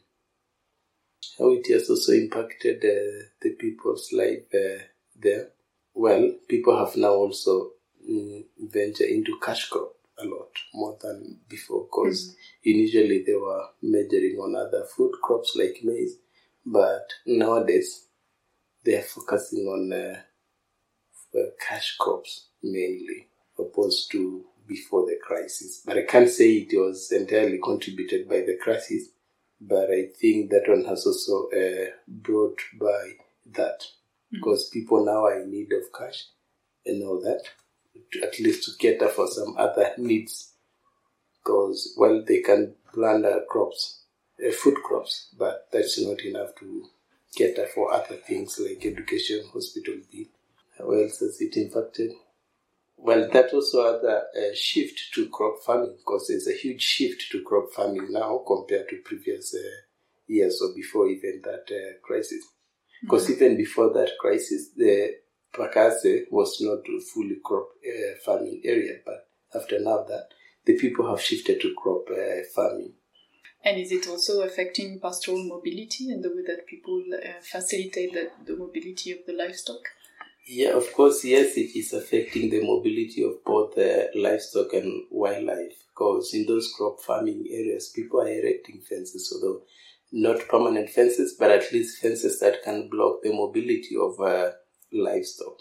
how 1.37 1.51
it 1.51 1.67
has 1.71 1.89
also 1.89 2.13
impacted 2.13 2.77
uh, 2.77 3.25
the 3.41 3.51
people's 3.59 4.11
life 4.13 4.45
uh, 4.53 4.83
there. 5.15 5.49
Well, 5.93 6.31
people 6.47 6.77
have 6.77 6.95
now 6.95 7.13
also 7.13 7.71
mm, 8.09 8.45
ventured 8.59 9.09
into 9.09 9.37
cash 9.43 9.69
crop 9.69 9.93
a 10.19 10.25
lot 10.25 10.49
more 10.73 10.97
than 11.01 11.39
before 11.47 11.83
because 11.83 12.29
mm-hmm. 12.29 12.69
initially 12.79 13.23
they 13.25 13.35
were 13.35 13.65
measuring 13.81 14.37
on 14.37 14.55
other 14.55 14.85
food 14.85 15.13
crops 15.21 15.55
like 15.55 15.79
maize, 15.83 16.17
but 16.65 17.07
nowadays 17.25 18.05
they 18.83 18.95
are 18.95 19.03
focusing 19.03 19.65
on 19.65 19.93
uh, 19.93 20.21
cash 21.59 21.95
crops 21.97 22.47
mainly, 22.63 23.27
opposed 23.59 24.11
to 24.11 24.45
before 24.65 25.05
the 25.05 25.17
crisis. 25.21 25.81
But 25.85 25.97
I 25.97 26.03
can't 26.03 26.29
say 26.29 26.51
it 26.51 26.77
was 26.77 27.11
entirely 27.11 27.59
contributed 27.63 28.27
by 28.27 28.41
the 28.41 28.57
crisis, 28.61 29.09
but 29.59 29.89
I 29.89 30.07
think 30.19 30.51
that 30.51 30.67
one 30.67 30.85
has 30.85 31.05
also 31.05 31.49
uh, 31.49 31.91
brought 32.07 32.59
by 32.79 33.13
that 33.53 33.81
mm-hmm. 33.81 34.37
because 34.37 34.69
people 34.69 35.05
now 35.05 35.25
are 35.25 35.41
in 35.41 35.51
need 35.51 35.71
of 35.73 35.91
cash 35.97 36.25
and 36.85 37.03
all 37.03 37.21
that, 37.21 37.43
to, 38.11 38.23
at 38.23 38.39
least 38.39 38.65
to 38.65 38.71
cater 38.77 39.07
for 39.07 39.27
some 39.27 39.55
other 39.57 39.91
needs. 39.97 40.53
Because, 41.43 41.93
well, 41.97 42.23
they 42.27 42.41
can 42.41 42.75
plant 42.93 43.25
uh, 43.25 43.39
crops, 43.49 44.01
uh, 44.45 44.51
food 44.51 44.75
crops, 44.83 45.29
but 45.37 45.67
that's 45.71 45.99
not 46.01 46.21
enough 46.21 46.55
to 46.59 46.85
cater 47.35 47.67
for 47.73 47.93
other 47.93 48.15
things 48.15 48.59
like 48.59 48.85
education, 48.85 49.43
hospital 49.53 49.95
bill. 50.11 50.25
How 50.77 50.91
else 50.91 51.19
has 51.19 51.39
it 51.41 51.55
impacted? 51.57 52.11
Well, 52.97 53.29
that 53.31 53.53
also 53.53 53.93
had 53.93 54.03
a, 54.03 54.51
a 54.51 54.55
shift 54.55 55.13
to 55.13 55.29
crop 55.29 55.59
farming 55.63 55.95
because 55.97 56.27
there's 56.27 56.47
a 56.47 56.57
huge 56.57 56.81
shift 56.81 57.31
to 57.31 57.43
crop 57.43 57.71
farming 57.71 58.11
now 58.11 58.41
compared 58.45 58.89
to 58.89 59.01
previous 59.05 59.53
uh, 59.53 59.59
years 60.25 60.61
or 60.61 60.73
before 60.75 61.07
even 61.07 61.41
that 61.43 61.65
uh, 61.71 61.97
crisis. 62.03 62.43
Because 63.01 63.25
mm-hmm. 63.25 63.43
even 63.43 63.57
before 63.57 63.93
that 63.93 64.11
crisis, 64.19 64.69
the 64.75 65.15
Pakase 65.53 66.25
was 66.29 66.57
not 66.61 66.79
a 66.79 66.99
fully 67.13 67.37
crop 67.43 67.69
uh, 67.85 68.15
farming 68.23 68.61
area, 68.63 68.99
but 69.05 69.27
after 69.55 69.79
now 69.79 70.03
that, 70.03 70.29
the 70.65 70.77
people 70.77 71.09
have 71.09 71.21
shifted 71.21 71.61
to 71.61 71.73
crop 71.75 72.05
uh, 72.11 72.43
farming. 72.53 72.93
And 73.63 73.79
is 73.79 73.91
it 73.91 74.07
also 74.07 74.43
affecting 74.43 74.99
pastoral 74.99 75.43
mobility 75.43 76.09
and 76.09 76.23
the 76.23 76.29
way 76.29 76.43
that 76.47 76.67
people 76.67 77.03
uh, 77.13 77.41
facilitate 77.41 78.13
the, 78.13 78.29
the 78.45 78.55
mobility 78.55 79.11
of 79.11 79.19
the 79.25 79.33
livestock? 79.33 79.81
Yeah, 80.45 80.77
of 80.77 80.93
course, 80.93 81.25
yes, 81.25 81.57
it 81.57 81.77
is 81.77 81.91
affecting 81.91 82.49
the 82.49 82.65
mobility 82.65 83.23
of 83.23 83.43
both 83.43 83.75
the 83.75 84.09
livestock 84.15 84.73
and 84.73 85.03
wildlife. 85.11 85.83
Because 85.89 86.33
in 86.33 86.45
those 86.45 86.71
crop 86.77 87.01
farming 87.01 87.47
areas, 87.49 87.91
people 87.93 88.21
are 88.21 88.29
erecting 88.29 88.81
fences, 88.87 89.33
although 89.33 89.63
not 90.11 90.47
permanent 90.47 90.89
fences, 90.89 91.35
but 91.37 91.51
at 91.51 91.71
least 91.73 92.01
fences 92.01 92.39
that 92.39 92.63
can 92.63 92.87
block 92.87 93.21
the 93.23 93.33
mobility 93.33 93.97
of 93.99 94.19
uh, 94.21 94.51
livestock. 94.91 95.57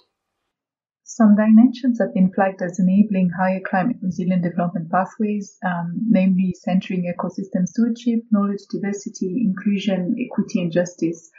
Some 1.08 1.36
dimensions 1.36 2.00
have 2.00 2.12
been 2.12 2.32
flagged 2.32 2.60
as 2.62 2.80
enabling 2.80 3.30
higher 3.30 3.60
climate 3.60 3.98
resilient 4.02 4.42
development 4.42 4.90
pathways, 4.90 5.56
um, 5.64 6.00
namely 6.08 6.52
centering 6.58 7.04
ecosystem 7.04 7.64
stewardship, 7.64 8.24
knowledge 8.32 8.62
diversity, 8.68 9.44
inclusion, 9.46 10.16
equity, 10.18 10.62
and 10.62 10.72
justice. 10.72 11.30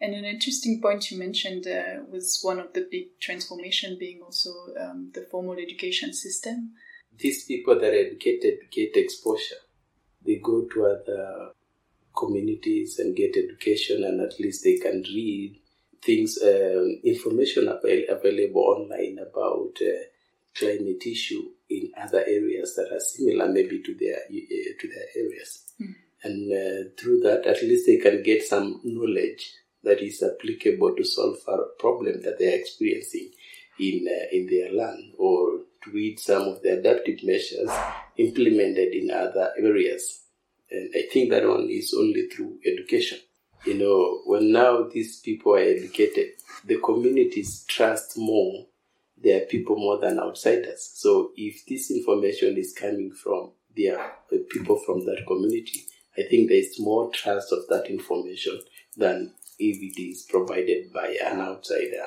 And 0.00 0.14
an 0.14 0.24
interesting 0.24 0.80
point 0.80 1.10
you 1.10 1.18
mentioned 1.18 1.66
uh, 1.66 2.04
was 2.08 2.38
one 2.42 2.60
of 2.60 2.72
the 2.74 2.86
big 2.88 3.18
transformation 3.20 3.96
being 3.98 4.20
also 4.22 4.50
um, 4.80 5.10
the 5.12 5.26
formal 5.28 5.56
education 5.58 6.12
system. 6.12 6.74
These 7.18 7.44
people 7.46 7.74
that 7.80 7.92
are 7.92 8.06
educated 8.06 8.70
get 8.70 8.96
exposure. 8.96 9.56
They 10.24 10.36
go 10.36 10.68
to 10.72 10.86
other 10.86 11.50
communities 12.16 13.00
and 13.00 13.16
get 13.16 13.36
education, 13.36 14.04
and 14.04 14.20
at 14.20 14.38
least 14.38 14.62
they 14.62 14.76
can 14.76 15.02
read 15.02 15.58
things, 16.08 16.38
uh, 16.42 16.84
information 17.04 17.68
avail- 17.68 18.08
available 18.08 18.62
online 18.62 19.18
about 19.18 19.76
uh, 19.82 20.04
climate 20.58 21.04
issue 21.06 21.44
in 21.68 21.90
other 22.02 22.24
areas 22.26 22.74
that 22.76 22.90
are 22.90 23.00
similar, 23.00 23.46
maybe 23.52 23.82
to 23.82 23.94
their 23.94 24.16
uh, 24.16 24.72
to 24.80 24.88
their 24.88 25.08
areas. 25.22 25.50
Mm. 25.80 25.94
And 26.22 26.52
uh, 26.52 26.90
through 26.98 27.20
that, 27.20 27.46
at 27.46 27.62
least 27.62 27.86
they 27.86 27.98
can 27.98 28.22
get 28.22 28.42
some 28.42 28.80
knowledge 28.84 29.52
that 29.84 30.00
is 30.00 30.22
applicable 30.22 30.96
to 30.96 31.04
solve 31.04 31.36
a 31.46 31.58
problem 31.78 32.22
that 32.22 32.38
they 32.38 32.52
are 32.52 32.58
experiencing 32.58 33.30
in 33.78 34.06
uh, 34.08 34.26
in 34.32 34.46
their 34.46 34.72
land 34.72 35.12
or 35.18 35.60
to 35.84 35.90
read 35.92 36.18
some 36.18 36.48
of 36.48 36.62
the 36.62 36.78
adaptive 36.78 37.20
measures 37.22 37.70
implemented 38.16 38.94
in 38.94 39.10
other 39.10 39.52
areas. 39.58 40.24
And 40.70 40.90
I 40.96 41.02
think 41.12 41.30
that 41.30 41.46
one 41.46 41.68
is 41.70 41.94
only 41.96 42.28
through 42.28 42.58
education. 42.66 43.18
You 43.64 43.74
know, 43.74 44.20
when 44.24 44.52
now 44.52 44.84
these 44.84 45.20
people 45.20 45.54
are 45.54 45.58
educated, 45.58 46.28
the 46.64 46.78
communities 46.78 47.64
trust 47.68 48.16
more 48.16 48.66
their 49.22 49.40
people 49.40 49.76
more 49.76 49.98
than 49.98 50.18
outsiders. 50.18 50.90
So 50.94 51.32
if 51.36 51.66
this 51.66 51.90
information 51.90 52.56
is 52.56 52.72
coming 52.72 53.12
from 53.12 53.52
their 53.76 53.98
uh, 53.98 54.36
people 54.50 54.78
from 54.86 55.04
that 55.06 55.24
community, 55.26 55.86
I 56.16 56.22
think 56.22 56.48
there 56.48 56.58
is 56.58 56.78
more 56.78 57.10
trust 57.10 57.52
of 57.52 57.66
that 57.68 57.86
information 57.88 58.60
than 58.96 59.34
if 59.58 59.76
it 59.82 60.00
is 60.00 60.22
provided 60.22 60.92
by 60.92 61.16
an 61.24 61.40
outsider. 61.40 62.06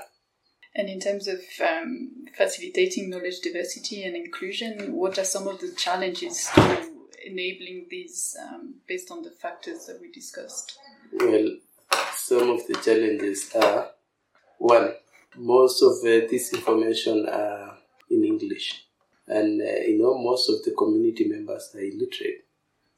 And 0.73 0.87
in 0.87 1.01
terms 1.01 1.27
of 1.27 1.41
um, 1.61 2.25
facilitating 2.37 3.09
knowledge 3.09 3.41
diversity 3.41 4.03
and 4.03 4.15
inclusion, 4.15 4.93
what 4.93 5.19
are 5.19 5.25
some 5.25 5.47
of 5.47 5.59
the 5.59 5.71
challenges 5.71 6.49
to 6.55 6.90
enabling 7.25 7.87
these 7.89 8.35
um, 8.41 8.75
based 8.87 9.11
on 9.11 9.21
the 9.23 9.31
factors 9.31 9.85
that 9.85 9.99
we 10.01 10.11
discussed? 10.11 10.77
Well, 11.13 11.57
some 12.15 12.49
of 12.49 12.67
the 12.67 12.75
challenges 12.75 13.53
are 13.55 13.91
one, 14.57 14.93
most 15.37 15.81
of 15.81 15.93
uh, 16.01 16.27
this 16.29 16.53
information 16.53 17.27
are 17.27 17.77
in 18.09 18.23
English, 18.23 18.85
and 19.27 19.61
uh, 19.61 19.81
you 19.87 19.97
know, 19.97 20.17
most 20.17 20.49
of 20.49 20.63
the 20.63 20.71
community 20.71 21.27
members 21.27 21.71
are 21.75 21.81
illiterate. 21.81 22.45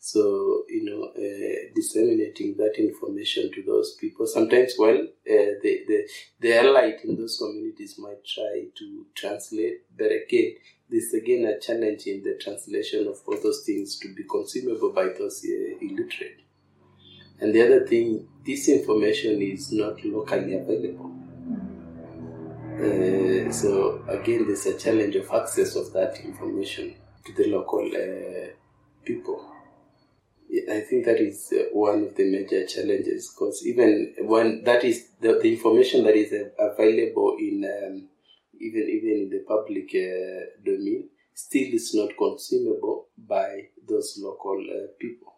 So, 0.05 0.65
you 0.67 0.83
know, 0.83 1.13
uh, 1.15 1.71
disseminating 1.73 2.57
that 2.57 2.73
information 2.77 3.49
to 3.53 3.63
those 3.63 3.95
people. 3.95 4.27
Sometimes, 4.27 4.73
well, 4.77 4.97
uh, 4.97 5.53
the, 5.63 5.79
the, 5.87 6.09
the 6.41 6.59
elite 6.59 7.05
in 7.05 7.15
those 7.15 7.37
communities 7.37 7.95
might 7.97 8.25
try 8.25 8.65
to 8.77 9.05
translate, 9.15 9.83
but 9.97 10.11
again, 10.11 10.55
there's 10.89 11.13
again 11.13 11.45
a 11.45 11.57
challenge 11.57 12.05
in 12.07 12.21
the 12.21 12.37
translation 12.37 13.07
of 13.07 13.21
all 13.25 13.37
those 13.41 13.63
things 13.65 13.97
to 13.99 14.13
be 14.13 14.25
consumable 14.29 14.91
by 14.91 15.05
those 15.17 15.41
uh, 15.45 15.77
illiterate. 15.79 16.41
And 17.39 17.55
the 17.55 17.61
other 17.61 17.87
thing, 17.87 18.27
this 18.45 18.67
information 18.67 19.41
is 19.41 19.71
not 19.71 20.03
locally 20.03 20.55
available. 20.55 21.15
Uh, 22.75 23.49
so 23.53 24.03
again, 24.09 24.47
there's 24.47 24.65
a 24.65 24.77
challenge 24.77 25.15
of 25.15 25.31
access 25.31 25.77
of 25.77 25.93
that 25.93 26.19
information 26.25 26.93
to 27.25 27.31
the 27.31 27.49
local 27.49 27.89
uh, 27.95 28.49
people. 29.05 29.49
I 30.71 30.81
think 30.81 31.05
that 31.05 31.19
is 31.19 31.51
uh, 31.51 31.63
one 31.73 32.03
of 32.03 32.15
the 32.15 32.29
major 32.29 32.65
challenges 32.65 33.33
because 33.33 33.65
even 33.65 34.13
when 34.19 34.63
that 34.63 34.83
is 34.83 35.07
the, 35.19 35.39
the 35.41 35.51
information 35.51 36.03
that 36.03 36.15
is 36.15 36.31
available 36.59 37.37
in 37.39 37.65
um, 37.65 38.07
even 38.59 38.83
even 38.89 39.09
in 39.23 39.29
the 39.29 39.43
public 39.47 39.89
uh, 39.95 40.61
domain 40.63 41.09
still 41.33 41.73
is 41.73 41.93
not 41.95 42.11
consumable 42.17 43.07
by 43.17 43.69
those 43.87 44.19
local 44.21 44.63
uh, 44.69 44.87
people. 44.99 45.33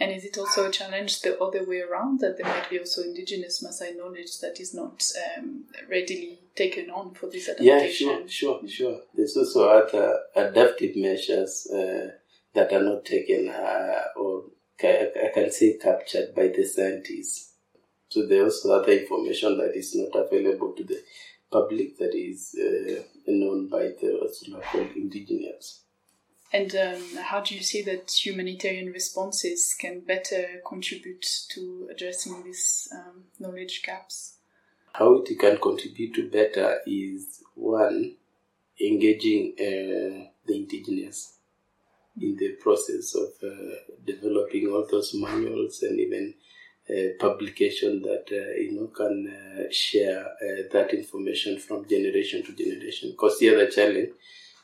And 0.00 0.12
is 0.12 0.24
it 0.24 0.38
also 0.38 0.68
a 0.68 0.70
challenge 0.70 1.22
the 1.22 1.40
other 1.42 1.64
way 1.64 1.80
around 1.80 2.20
that 2.20 2.36
there 2.36 2.46
might 2.46 2.70
be 2.70 2.78
also 2.78 3.02
indigenous 3.02 3.64
Maasai 3.64 3.96
knowledge 3.96 4.38
that 4.38 4.60
is 4.60 4.72
not 4.72 5.04
um, 5.36 5.64
readily 5.90 6.38
taken 6.54 6.88
on 6.88 7.14
for 7.14 7.28
this 7.28 7.48
adaptation? 7.48 8.08
Yeah, 8.08 8.14
sure, 8.26 8.28
sure, 8.28 8.68
sure. 8.68 9.00
There's 9.12 9.36
also 9.36 9.68
other 9.68 10.20
adaptive 10.36 10.94
measures 10.94 11.66
uh, 11.66 12.12
that 12.58 12.72
are 12.72 12.82
not 12.82 13.04
taken 13.04 13.48
uh, 13.48 14.02
or 14.16 14.44
I 14.82 15.30
can 15.34 15.50
say 15.50 15.78
captured 15.78 16.34
by 16.34 16.48
the 16.48 16.64
scientists. 16.64 17.52
So 18.08 18.26
there's 18.26 18.64
also 18.64 18.80
other 18.80 18.92
information 18.92 19.58
that 19.58 19.76
is 19.76 19.94
not 19.94 20.26
available 20.26 20.72
to 20.72 20.84
the 20.84 21.02
public 21.50 21.98
that 21.98 22.14
is 22.14 22.54
uh, 22.58 23.02
known 23.26 23.68
by 23.68 23.92
the 24.00 24.30
local 24.48 24.88
indigenous. 24.96 25.82
And 26.52 26.74
um, 26.74 27.02
how 27.22 27.40
do 27.40 27.54
you 27.54 27.62
see 27.62 27.82
that 27.82 28.10
humanitarian 28.10 28.92
responses 28.92 29.74
can 29.78 30.00
better 30.00 30.62
contribute 30.66 31.26
to 31.50 31.88
addressing 31.92 32.42
these 32.44 32.88
um, 32.94 33.24
knowledge 33.38 33.82
gaps? 33.84 34.38
How 34.92 35.22
it 35.22 35.38
can 35.38 35.58
contribute 35.58 36.14
to 36.14 36.30
better 36.30 36.78
is 36.86 37.42
one, 37.54 38.14
engaging 38.80 39.52
uh, 39.58 40.30
the 40.46 40.56
indigenous 40.56 41.37
in 42.20 42.36
the 42.36 42.52
process 42.60 43.14
of 43.14 43.28
uh, 43.42 43.74
developing 44.04 44.68
all 44.68 44.86
those 44.90 45.14
manuals 45.14 45.82
and 45.82 45.98
even 45.98 46.34
uh, 46.90 47.08
publication 47.20 48.00
that 48.00 48.24
uh, 48.32 48.58
you 48.58 48.72
know 48.72 48.86
can 48.86 49.28
uh, 49.28 49.64
share 49.70 50.24
uh, 50.24 50.62
that 50.72 50.94
information 50.94 51.58
from 51.58 51.86
generation 51.86 52.42
to 52.42 52.52
generation. 52.54 53.10
Because 53.10 53.38
the 53.38 53.54
other 53.54 53.68
challenge 53.68 54.08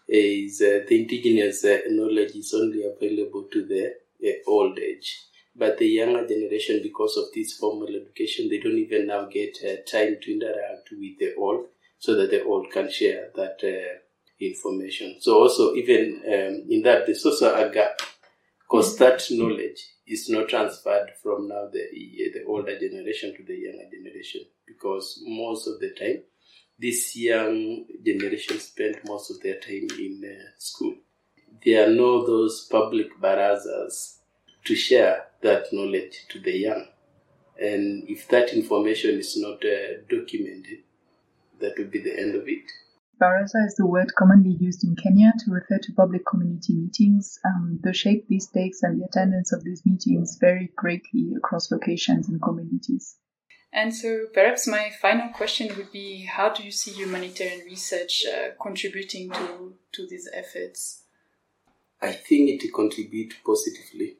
is 0.08 0.62
uh, 0.62 0.80
the 0.88 1.02
indigenous 1.02 1.64
knowledge 1.90 2.34
is 2.34 2.54
only 2.54 2.82
available 2.84 3.44
to 3.52 3.66
the 3.66 3.92
old 4.46 4.78
age. 4.78 5.20
But 5.54 5.76
the 5.76 5.86
younger 5.86 6.26
generation, 6.26 6.80
because 6.82 7.16
of 7.18 7.26
this 7.34 7.58
formal 7.58 7.88
education, 7.88 8.48
they 8.48 8.58
don't 8.58 8.78
even 8.78 9.06
now 9.06 9.26
get 9.26 9.58
time 9.86 10.16
to 10.22 10.32
interact 10.32 10.88
with 10.92 11.18
the 11.20 11.34
old, 11.36 11.66
so 11.98 12.14
that 12.16 12.30
the 12.30 12.42
old 12.42 12.70
can 12.72 12.90
share 12.90 13.30
that 13.36 14.02
information. 14.40 15.16
So 15.20 15.42
also 15.42 15.74
even 15.74 16.22
um, 16.26 16.66
in 16.68 16.82
that, 16.82 17.06
there's 17.06 17.24
also 17.24 17.54
a 17.54 17.72
gap 17.72 18.00
because 18.60 18.96
that 18.98 19.22
knowledge 19.30 19.80
is 20.06 20.28
not 20.28 20.48
transferred 20.48 21.10
from 21.22 21.48
now 21.48 21.68
the 21.72 21.80
the 22.32 22.44
older 22.46 22.78
generation 22.78 23.34
to 23.36 23.42
the 23.42 23.56
younger 23.56 23.88
generation 23.90 24.42
because 24.66 25.22
most 25.26 25.66
of 25.66 25.80
the 25.80 25.90
time 25.90 26.22
this 26.78 27.16
young 27.16 27.86
generation 28.04 28.58
spend 28.58 28.96
most 29.06 29.30
of 29.30 29.40
their 29.40 29.58
time 29.60 29.86
in 29.98 30.22
uh, 30.24 30.50
school. 30.58 30.94
There 31.64 31.86
are 31.86 31.92
no 31.92 32.26
those 32.26 32.66
public 32.70 33.20
barazas 33.20 34.18
to 34.64 34.74
share 34.74 35.26
that 35.42 35.72
knowledge 35.72 36.26
to 36.30 36.40
the 36.40 36.52
young. 36.52 36.86
And 37.60 38.08
if 38.08 38.26
that 38.28 38.52
information 38.52 39.18
is 39.18 39.36
not 39.36 39.64
uh, 39.64 40.02
documented, 40.08 40.80
that 41.60 41.78
will 41.78 41.86
be 41.86 42.00
the 42.00 42.18
end 42.18 42.34
of 42.34 42.48
it. 42.48 42.64
Baraza 43.20 43.66
is 43.66 43.77
the 43.77 43.87
word 43.87 44.12
commonly 44.16 44.57
used 44.59 44.85
in 44.85 44.96
Kenya 44.96 45.33
to 45.40 45.53
refer 45.53 45.79
to 45.79 45.92
public 45.92 46.27
community 46.27 46.74
meetings. 46.74 47.38
Um, 47.44 47.79
the 47.83 47.92
shape 47.92 48.27
these 48.29 48.48
takes 48.48 48.83
and 48.83 49.00
the 49.00 49.07
attendance 49.07 49.53
of 49.53 49.62
these 49.62 49.83
meetings 49.87 50.37
vary 50.40 50.70
greatly 50.77 51.33
across 51.37 51.70
locations 51.70 52.29
and 52.29 52.42
communities. 52.42 53.16
And 53.72 53.94
so, 53.94 54.27
perhaps 54.33 54.66
my 54.68 54.90
final 55.03 55.31
question 55.31 55.77
would 55.77 55.90
be 55.90 56.24
how 56.27 56.48
do 56.50 56.62
you 56.62 56.70
see 56.70 56.92
humanitarian 56.92 57.64
research 57.64 58.24
uh, 58.33 58.50
contributing 58.61 59.31
to, 59.31 59.74
to 59.92 60.07
these 60.07 60.29
efforts? 60.33 61.03
I 62.00 62.12
think 62.12 62.62
it 62.62 62.72
contributes 62.72 63.37
positively. 63.44 64.18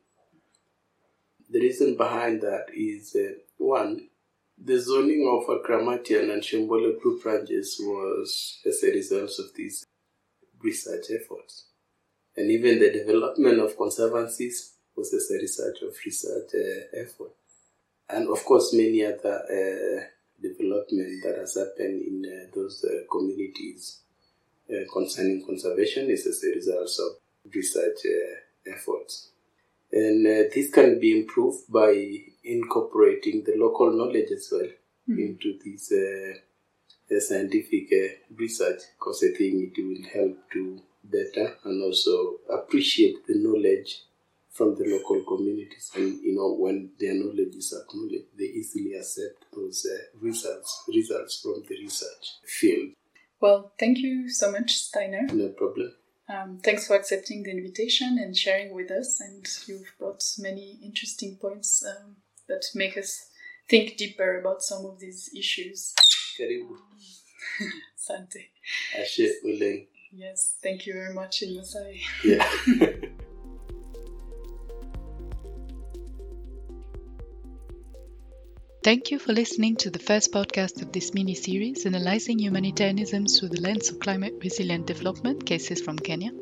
The 1.51 1.61
reason 1.61 1.97
behind 1.97 2.41
that 2.43 2.67
is 2.75 3.15
uh, 3.15 3.35
one, 3.59 4.09
the 4.57 4.79
zoning 4.79 5.27
of 5.29 5.47
Olkiramatian 5.49 6.33
and 6.33 6.43
Shompole 6.43 7.01
group 7.01 7.25
ranches 7.25 7.77
was 7.81 8.61
as 8.67 8.83
a 8.83 8.93
result 8.93 9.31
of 9.39 9.55
these 9.55 9.85
research 10.63 11.07
efforts. 11.11 11.67
And 12.37 12.51
even 12.51 12.79
the 12.79 12.91
development 12.91 13.61
of 13.61 13.77
conservancies 13.77 14.75
was 14.97 15.13
as 15.13 15.31
a 15.31 15.41
result 15.41 15.77
of 15.83 15.97
research 16.05 16.51
uh, 16.55 17.01
effort. 17.01 17.33
And 18.09 18.29
of 18.29 18.45
course, 18.45 18.73
many 18.73 19.05
other 19.05 19.43
uh, 19.45 20.05
development 20.41 21.23
that 21.25 21.37
has 21.39 21.57
happened 21.57 22.03
in 22.03 22.25
uh, 22.25 22.51
those 22.55 22.85
uh, 22.85 23.05
communities 23.11 24.01
uh, 24.71 24.85
concerning 24.93 25.45
conservation 25.45 26.11
is 26.11 26.27
as 26.27 26.43
a 26.45 26.55
result 26.55 26.91
of 27.01 27.55
research 27.55 27.99
uh, 28.07 28.73
efforts. 28.73 29.31
And 29.95 30.27
uh, 30.27 30.51
this 30.53 30.71
can 30.71 30.99
be 30.99 31.21
improved 31.21 31.71
by 31.73 31.93
incorporating 32.43 33.45
the 33.45 33.55
local 33.57 33.93
knowledge 33.93 34.33
as 34.33 34.49
well 34.51 34.69
mm. 35.09 35.19
into 35.19 35.57
this 35.65 35.93
uh, 35.93 37.21
scientific 37.21 37.93
uh, 37.93 38.35
research 38.35 38.81
because 38.99 39.23
I 39.23 39.37
think 39.39 39.73
it 39.77 39.81
will 39.81 40.03
help 40.13 40.51
to 40.55 40.83
better 41.05 41.59
and 41.63 41.81
also 41.81 42.39
appreciate 42.51 43.25
the 43.29 43.37
knowledge 43.37 44.03
from 44.51 44.75
the 44.75 44.85
local 44.85 45.23
communities. 45.23 45.93
And 45.95 46.21
you 46.23 46.35
know, 46.35 46.55
when 46.55 46.91
their 46.99 47.15
knowledge 47.15 47.55
is 47.55 47.73
acknowledged, 47.73 48.37
they 48.37 48.47
easily 48.47 48.95
accept 48.95 49.45
those 49.55 49.87
uh, 49.87 50.19
results 50.21 50.83
results 50.89 51.41
from 51.41 51.63
the 51.69 51.77
research 51.77 52.33
field. 52.45 52.91
Well, 53.41 53.73
thank 53.79 53.99
you 53.99 54.29
so 54.29 54.51
much, 54.51 54.75
Steiner. 54.77 55.27
No 55.33 55.51
problem. 55.51 55.93
Um, 56.29 56.59
thanks 56.63 56.87
for 56.87 56.97
accepting 56.97 57.43
the 57.43 57.51
invitation 57.51 58.19
and 58.19 58.37
sharing 58.37 58.75
with 58.75 58.91
us. 58.91 59.21
And 59.21 59.47
you've 59.67 59.93
brought 59.99 60.23
many 60.39 60.79
interesting 60.83 61.37
points 61.41 61.85
um, 61.85 62.17
that 62.49 62.65
make 62.75 62.97
us 62.97 63.29
think 63.69 63.97
deeper 63.97 64.39
about 64.41 64.63
some 64.63 64.85
of 64.87 64.99
these 65.01 65.31
issues. 65.37 65.95
Karibu. 66.39 66.77
Sante. 67.97 68.51
Ashe 68.99 69.31
oleng. 69.45 69.87
Yes, 70.13 70.57
thank 70.63 70.87
you 70.87 70.95
very 70.95 71.13
much 71.13 71.43
in 71.43 71.57
Masai. 71.57 72.01
Yeah. 72.25 72.49
Thank 78.85 79.11
you 79.11 79.19
for 79.19 79.33
listening 79.33 79.77
to 79.77 79.89
the 79.89 79.99
first 79.99 80.31
podcast 80.31 80.83
of 80.83 80.93
this 80.93 81.15
mini 81.15 81.35
series 81.35 81.87
analyzing 81.87 82.39
humanitarianism 82.39 83.25
through 83.25 83.49
the 83.49 83.63
lens 83.63 83.89
of 83.89 83.99
climate 83.99 84.35
resilient 84.43 84.87
development 84.87 85.47
cases 85.47 85.81
from 85.81 85.99
Kenya. 85.99 86.33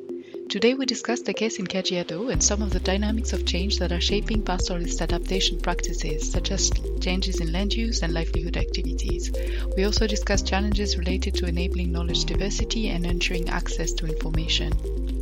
Today 0.48 0.74
we 0.74 0.85
discussed 0.85 1.24
the 1.24 1.35
case 1.35 1.61
in 1.61 1.68
Kajiado 1.68 2.33
and 2.33 2.42
some 2.42 2.61
of 2.61 2.72
the 2.72 2.81
dynamics 2.81 3.33
of 3.33 3.46
change 3.46 3.78
that 3.78 3.92
are 3.92 4.00
shaping 4.00 4.42
pastoralist 4.42 5.00
adaptation 5.00 5.61
practices, 5.61 6.33
such 6.33 6.50
as 6.50 6.72
changes 7.00 7.38
in 7.38 7.52
land 7.52 7.74
use 7.74 8.02
and 8.02 8.12
livelihood 8.12 8.57
activities. 8.57 9.31
We 9.76 9.85
also 9.85 10.09
discussed 10.09 10.48
challenges 10.48 10.98
related 10.98 11.37
to 11.37 11.46
enabling 11.46 11.92
knowledge 11.92 12.24
diversity 12.24 12.88
and 12.88 13.07
ensuring 13.07 13.50
access 13.50 13.92
to 13.92 14.07
information. 14.07 15.21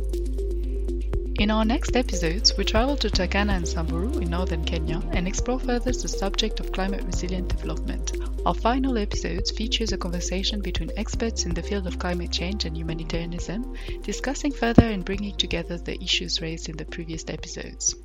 In 1.39 1.49
our 1.49 1.65
next 1.65 1.95
episodes, 1.95 2.55
we 2.57 2.65
travel 2.65 2.95
to 2.97 3.09
Turkana 3.09 3.53
and 3.53 3.67
Samburu 3.67 4.19
in 4.19 4.29
northern 4.29 4.63
Kenya 4.63 5.01
and 5.11 5.27
explore 5.27 5.59
further 5.59 5.91
the 5.91 6.07
subject 6.07 6.59
of 6.59 6.71
climate 6.71 7.03
resilient 7.03 7.47
development. 7.47 8.11
Our 8.45 8.53
final 8.53 8.97
episodes 8.97 9.49
features 9.49 9.91
a 9.91 9.97
conversation 9.97 10.61
between 10.61 10.91
experts 10.97 11.45
in 11.45 11.53
the 11.53 11.63
field 11.63 11.87
of 11.87 11.97
climate 11.97 12.31
change 12.31 12.65
and 12.65 12.77
humanitarianism, 12.77 13.75
discussing 14.03 14.51
further 14.51 14.83
and 14.83 15.05
bringing 15.05 15.35
together 15.35 15.77
the 15.77 16.01
issues 16.03 16.41
raised 16.41 16.69
in 16.69 16.77
the 16.77 16.85
previous 16.85 17.23
episodes. 17.27 17.95